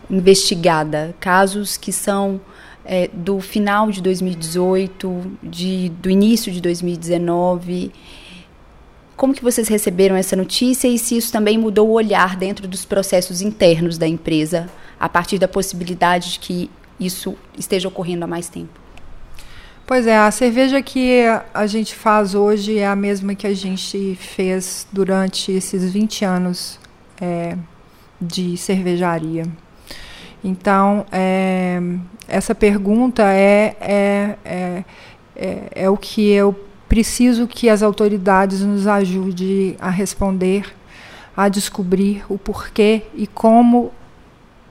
investigada, 0.08 1.16
casos 1.20 1.76
que 1.76 1.92
são 1.92 2.40
é, 2.86 3.10
do 3.12 3.40
final 3.40 3.90
de 3.90 4.00
2018, 4.00 5.32
de, 5.42 5.90
do 5.90 6.08
início 6.08 6.52
de 6.52 6.62
2019. 6.62 7.92
Como 9.18 9.34
que 9.34 9.44
vocês 9.44 9.68
receberam 9.68 10.16
essa 10.16 10.36
notícia 10.36 10.88
e 10.88 11.00
se 11.00 11.18
isso 11.18 11.32
também 11.32 11.58
mudou 11.58 11.90
o 11.90 11.94
olhar 11.94 12.36
dentro 12.36 12.68
dos 12.68 12.86
processos 12.86 13.42
internos 13.42 13.98
da 13.98 14.08
empresa 14.08 14.70
a 15.00 15.10
partir 15.10 15.40
da 15.40 15.48
possibilidade 15.48 16.34
de 16.34 16.40
que 16.40 16.70
isso 17.00 17.36
esteja 17.58 17.88
ocorrendo 17.88 18.24
há 18.24 18.28
mais 18.28 18.50
tempo? 18.50 18.81
Pois 19.94 20.08
é, 20.08 20.18
a 20.18 20.32
cerveja 20.32 20.82
que 20.82 21.22
a 21.54 21.68
gente 21.68 21.94
faz 21.94 22.34
hoje 22.34 22.78
é 22.78 22.88
a 22.88 22.96
mesma 22.96 23.36
que 23.36 23.46
a 23.46 23.54
gente 23.54 24.16
fez 24.16 24.88
durante 24.90 25.52
esses 25.52 25.92
20 25.92 26.24
anos 26.24 26.80
é, 27.20 27.58
de 28.22 28.56
cervejaria. 28.56 29.44
Então, 30.42 31.06
é, 31.12 31.78
essa 32.26 32.56
pergunta 32.56 33.34
é, 33.34 33.76
é, 33.82 34.38
é, 34.46 34.84
é, 35.36 35.68
é 35.76 35.90
o 35.90 35.98
que 35.98 36.32
eu 36.32 36.58
preciso 36.88 37.46
que 37.46 37.68
as 37.68 37.84
autoridades 37.84 38.62
nos 38.62 38.88
ajudem 38.88 39.76
a 39.78 39.90
responder, 39.90 40.74
a 41.36 41.50
descobrir 41.50 42.24
o 42.30 42.38
porquê 42.38 43.02
e 43.14 43.28
como 43.28 43.92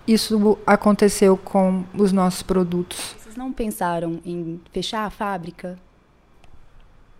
isso 0.08 0.58
aconteceu 0.66 1.36
com 1.36 1.84
os 1.92 2.10
nossos 2.10 2.42
produtos. 2.42 3.19
Não 3.40 3.54
pensaram 3.54 4.20
em 4.22 4.60
fechar 4.70 5.06
a 5.06 5.08
fábrica? 5.08 5.78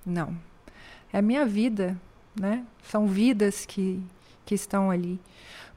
Não. 0.04 0.36
É 1.10 1.16
a 1.16 1.22
minha 1.22 1.46
vida, 1.46 1.98
né? 2.38 2.62
São 2.82 3.06
vidas 3.06 3.64
que, 3.64 4.02
que 4.44 4.54
estão 4.54 4.90
ali. 4.90 5.18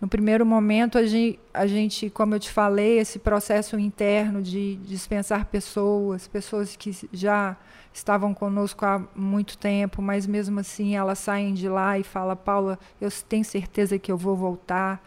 No 0.01 0.07
primeiro 0.09 0.45
momento, 0.45 0.97
a 0.97 1.05
gente, 1.05 1.39
a 1.53 1.65
gente, 1.65 2.09
como 2.09 2.35
eu 2.35 2.41
te 2.41 2.51
falei, 2.51 2.99
esse 2.99 3.19
processo 3.19 3.79
interno 3.79 4.41
de 4.41 4.75
dispensar 4.83 5.45
pessoas, 5.45 6.27
pessoas 6.27 6.75
que 6.75 6.91
já 7.13 7.55
estavam 7.93 8.33
conosco 8.33 8.85
há 8.85 9.01
muito 9.15 9.57
tempo, 9.57 10.01
mas 10.01 10.27
mesmo 10.27 10.59
assim 10.59 10.93
elas 10.93 11.19
saem 11.19 11.53
de 11.53 11.69
lá 11.69 11.97
e 11.97 12.03
falam: 12.03 12.35
Paula, 12.35 12.77
eu 12.99 13.09
tenho 13.29 13.45
certeza 13.45 13.97
que 13.97 14.11
eu 14.11 14.17
vou 14.17 14.35
voltar 14.35 15.01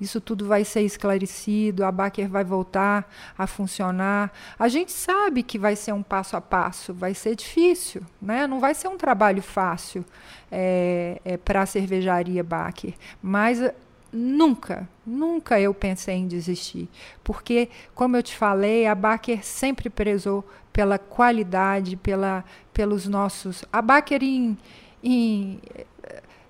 isso 0.00 0.20
tudo 0.20 0.46
vai 0.46 0.64
ser 0.64 0.82
esclarecido, 0.82 1.84
a 1.84 1.90
Baker 1.90 2.28
vai 2.28 2.44
voltar 2.44 3.10
a 3.36 3.46
funcionar. 3.46 4.32
A 4.58 4.68
gente 4.68 4.92
sabe 4.92 5.42
que 5.42 5.58
vai 5.58 5.74
ser 5.76 5.92
um 5.92 6.02
passo 6.02 6.36
a 6.36 6.40
passo, 6.40 6.92
vai 6.92 7.14
ser 7.14 7.34
difícil, 7.34 8.02
né? 8.20 8.46
não 8.46 8.60
vai 8.60 8.74
ser 8.74 8.88
um 8.88 8.96
trabalho 8.96 9.42
fácil 9.42 10.04
é, 10.50 11.20
é, 11.24 11.36
para 11.36 11.62
a 11.62 11.66
cervejaria 11.66 12.44
Baker, 12.44 12.94
mas 13.22 13.60
eh, 13.60 13.74
nunca, 14.12 14.88
nunca 15.04 15.60
eu 15.60 15.74
pensei 15.74 16.16
em 16.16 16.26
desistir, 16.26 16.88
porque, 17.24 17.68
como 17.94 18.16
eu 18.16 18.22
te 18.22 18.36
falei, 18.36 18.86
a 18.86 18.94
Baker 18.94 19.44
sempre 19.44 19.90
prezou 19.90 20.44
pela 20.72 20.98
qualidade, 20.98 21.96
pela, 21.96 22.44
pelos 22.72 23.06
nossos. 23.06 23.64
A 23.72 23.80
Baker, 23.80 24.22
em, 24.22 24.58
em, 25.02 25.58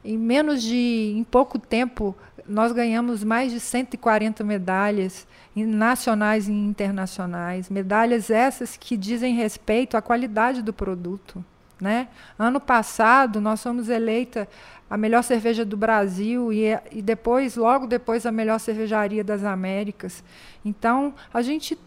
em 0.05 0.19
menos 0.19 0.63
de. 0.63 1.15
em 1.17 1.23
pouco 1.23 1.59
tempo, 1.59 2.13
nós 2.49 2.73
ganhamos 2.73 3.25
mais 3.25 3.53
de 3.53 3.61
140 3.61 4.45
medalhas 4.45 5.27
nacionais 5.55 6.49
e 6.49 6.53
internacionais, 6.53 7.71
medalhas 7.71 8.31
essas 8.31 8.77
que 8.77 8.97
dizem 8.97 9.35
respeito 9.35 9.97
à 9.97 10.03
qualidade 10.03 10.63
do 10.63 10.73
produto. 10.73 11.45
Né? 11.81 12.09
Ano 12.39 12.61
passado, 12.61 13.41
nós 13.41 13.63
fomos 13.63 13.89
eleita 13.89 14.49
a 14.89 14.97
melhor 14.97 15.23
cerveja 15.23 15.65
do 15.65 15.77
Brasil 15.77 16.53
e, 16.53 16.79
e 16.91 17.03
depois, 17.03 17.57
logo 17.57 17.87
depois, 17.87 18.25
a 18.25 18.33
melhor 18.33 18.59
cervejaria 18.59 19.23
das 19.23 19.45
Américas. 19.45 20.25
Então, 20.65 21.15
a 21.35 21.43
gente, 21.43 21.79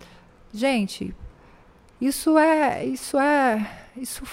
gente, 0.53 1.15
isso 1.99 2.37
é, 2.37 2.85
isso 2.85 3.17
é, 3.17 3.71
isso, 3.95 4.23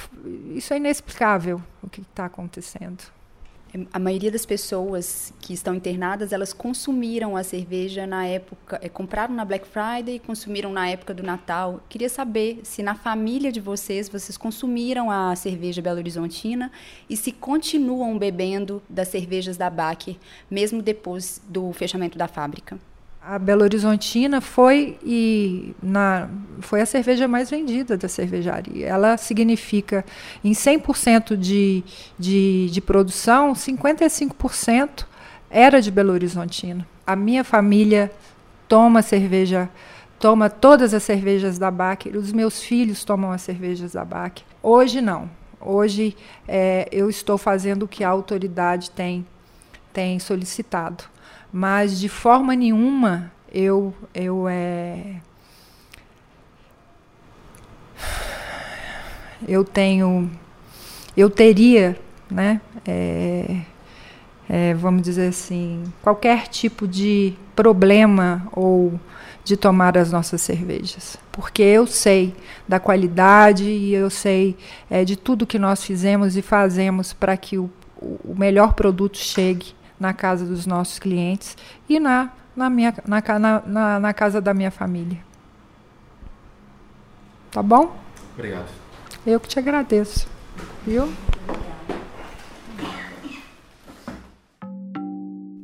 isso 0.54 0.74
é 0.74 0.76
inexplicável 0.76 1.62
o 1.82 1.88
que 1.88 2.00
está 2.02 2.26
acontecendo 2.26 3.16
a 3.92 3.98
maioria 3.98 4.30
das 4.30 4.46
pessoas 4.46 5.32
que 5.40 5.52
estão 5.52 5.74
internadas, 5.74 6.32
elas 6.32 6.52
consumiram 6.52 7.36
a 7.36 7.42
cerveja 7.42 8.06
na 8.06 8.26
época, 8.26 8.78
é, 8.82 8.88
compraram 8.88 9.34
na 9.34 9.44
Black 9.44 9.66
Friday 9.66 10.18
consumiram 10.18 10.72
na 10.72 10.88
época 10.88 11.12
do 11.12 11.22
Natal. 11.22 11.80
Queria 11.88 12.08
saber 12.08 12.60
se 12.62 12.82
na 12.82 12.94
família 12.94 13.52
de 13.52 13.60
vocês, 13.60 14.08
vocês 14.08 14.36
consumiram 14.36 15.10
a 15.10 15.34
cerveja 15.36 15.82
Belo 15.82 15.98
Horizontina 15.98 16.70
e 17.08 17.16
se 17.16 17.32
continuam 17.32 18.18
bebendo 18.18 18.82
das 18.88 19.08
cervejas 19.08 19.56
da 19.56 19.68
BAC, 19.68 20.18
mesmo 20.50 20.82
depois 20.82 21.40
do 21.48 21.72
fechamento 21.72 22.16
da 22.16 22.28
fábrica 22.28 22.78
a 23.28 23.40
Belo 23.40 23.64
Horizontina 23.64 24.40
foi 24.40 24.96
e 25.04 25.74
na, 25.82 26.28
foi 26.60 26.80
a 26.80 26.86
cerveja 26.86 27.26
mais 27.26 27.50
vendida 27.50 27.96
da 27.96 28.08
cervejaria. 28.08 28.86
Ela 28.86 29.16
significa, 29.16 30.04
em 30.44 30.52
100% 30.52 31.36
de, 31.36 31.82
de, 32.16 32.70
de 32.70 32.80
produção, 32.80 33.52
55% 33.52 35.06
era 35.50 35.82
de 35.82 35.90
Belo 35.90 36.12
Horizontina. 36.12 36.86
A 37.04 37.16
minha 37.16 37.42
família 37.42 38.12
toma 38.68 39.02
cerveja, 39.02 39.68
toma 40.20 40.48
todas 40.48 40.94
as 40.94 41.02
cervejas 41.02 41.58
da 41.58 41.70
Baker, 41.70 42.16
os 42.16 42.32
meus 42.32 42.62
filhos 42.62 43.02
tomam 43.04 43.32
as 43.32 43.42
cervejas 43.42 43.94
da 43.94 44.04
Baker. 44.04 44.44
Hoje 44.62 45.00
não. 45.00 45.28
Hoje 45.60 46.16
é, 46.46 46.88
eu 46.92 47.10
estou 47.10 47.36
fazendo 47.36 47.84
o 47.84 47.88
que 47.88 48.04
a 48.04 48.08
autoridade 48.08 48.92
tem, 48.92 49.26
tem 49.92 50.20
solicitado 50.20 51.15
mas 51.52 51.98
de 51.98 52.08
forma 52.08 52.54
nenhuma 52.54 53.32
eu 53.52 53.94
eu 54.14 54.46
é 54.48 55.16
eu 59.46 59.64
tenho 59.64 60.30
eu 61.16 61.30
teria 61.30 61.98
né 62.30 62.60
é, 62.86 63.60
é, 64.48 64.74
vamos 64.74 65.02
dizer 65.02 65.28
assim 65.28 65.84
qualquer 66.02 66.48
tipo 66.48 66.86
de 66.86 67.34
problema 67.54 68.46
ou 68.52 68.98
de 69.46 69.56
tomar 69.56 69.96
as 69.96 70.10
nossas 70.10 70.40
cervejas. 70.40 71.16
Porque 71.30 71.62
eu 71.62 71.86
sei 71.86 72.34
da 72.66 72.80
qualidade 72.80 73.62
e 73.62 73.94
eu 73.94 74.10
sei 74.10 74.56
é, 74.90 75.04
de 75.04 75.14
tudo 75.14 75.46
que 75.46 75.56
nós 75.56 75.84
fizemos 75.84 76.36
e 76.36 76.42
fazemos 76.42 77.12
para 77.12 77.36
que 77.36 77.56
o, 77.56 77.70
o 77.96 78.34
melhor 78.36 78.74
produto 78.74 79.16
chegue 79.16 79.72
na 79.98 80.12
casa 80.12 80.44
dos 80.44 80.66
nossos 80.66 80.98
clientes 80.98 81.56
e 81.88 81.98
na, 81.98 82.30
na, 82.54 82.70
minha, 82.70 82.94
na, 83.06 83.62
na, 83.66 84.00
na 84.00 84.14
casa 84.14 84.40
da 84.40 84.52
minha 84.52 84.70
família. 84.70 85.18
Tá 87.50 87.62
bom? 87.62 87.96
Obrigado. 88.34 88.68
Eu 89.26 89.40
que 89.40 89.48
te 89.48 89.58
agradeço. 89.58 90.28
Viu? 90.86 91.08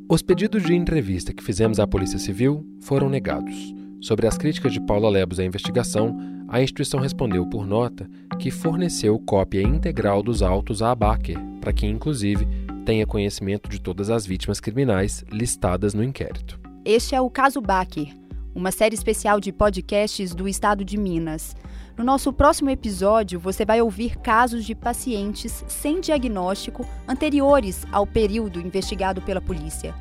Os 0.09 0.21
pedidos 0.21 0.63
de 0.63 0.75
entrevista 0.75 1.33
que 1.33 1.43
fizemos 1.43 1.81
à 1.81 1.87
Polícia 1.87 2.19
Civil 2.19 2.67
foram 2.83 3.09
negados. 3.09 3.75
Sobre 4.01 4.27
as 4.27 4.37
críticas 4.37 4.73
de 4.73 4.81
Paula 4.81 5.09
Lebos 5.09 5.39
à 5.39 5.45
investigação, 5.45 6.19
a 6.49 6.61
instituição 6.61 7.01
respondeu 7.01 7.47
por 7.47 7.67
nota 7.67 8.07
que 8.39 8.51
forneceu 8.51 9.19
cópia 9.21 9.63
integral 9.63 10.23
dos 10.23 10.43
autos 10.43 10.83
à 10.83 10.91
Abaker, 10.91 11.39
para 11.61 11.73
que, 11.73 11.87
inclusive, 11.87 12.47
tenha 12.83 13.07
conhecimento 13.07 13.69
de 13.69 13.81
todas 13.81 14.11
as 14.11 14.27
vítimas 14.27 14.61
criminais 14.61 15.25
listadas 15.31 15.95
no 15.95 16.03
inquérito. 16.03 16.61
Este 16.85 17.15
é 17.15 17.21
o 17.21 17.31
Caso 17.31 17.61
Baker, 17.61 18.09
uma 18.55 18.73
série 18.73 18.95
especial 18.95 19.41
de 19.41 19.53
podcasts 19.53 20.35
do 20.35 20.49
estado 20.49 20.85
de 20.85 20.99
Minas. 20.99 21.57
No 21.97 22.05
nosso 22.05 22.33
próximo 22.33 22.71
episódio, 22.71 23.39
você 23.39 23.65
vai 23.65 23.81
ouvir 23.81 24.17
casos 24.19 24.65
de 24.65 24.75
pacientes 24.75 25.65
sem 25.69 26.01
diagnóstico 26.01 26.87
anteriores 27.07 27.87
ao 27.93 28.07
período 28.07 28.61
investigado 28.61 29.23
pela 29.23 29.41
polícia. 29.41 29.95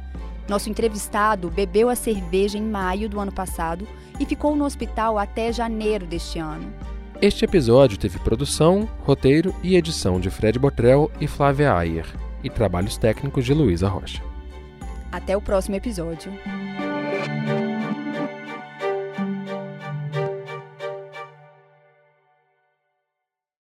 Nosso 0.50 0.70
entrevistado 0.70 1.50
bebeu 1.50 1.88
a 1.88 1.96
cerveja 1.96 2.58
em 2.58 2.64
maio 2.64 3.08
do 3.08 3.20
ano 3.20 3.32
passado 3.32 3.88
e 4.20 4.26
ficou 4.26 4.56
no 4.56 4.66
hospital 4.66 5.20
até 5.20 5.54
janeiro 5.54 6.06
deste 6.06 6.40
ano. 6.40 6.74
Este 7.22 7.46
episódio 7.46 8.00
teve 8.00 8.18
produção, 8.20 8.90
roteiro 9.02 9.54
e 9.62 9.76
edição 9.76 10.20
de 10.20 10.32
Fred 10.32 10.58
Botrel 10.58 11.12
e 11.22 11.28
Flávia 11.28 11.76
Ayer, 11.76 12.08
e 12.44 12.50
trabalhos 12.50 12.98
técnicos 12.98 13.46
de 13.46 13.54
Luísa 13.54 13.88
Rocha. 13.88 14.22
Até 15.12 15.36
o 15.36 15.42
próximo 15.42 15.76
episódio. 15.76 16.32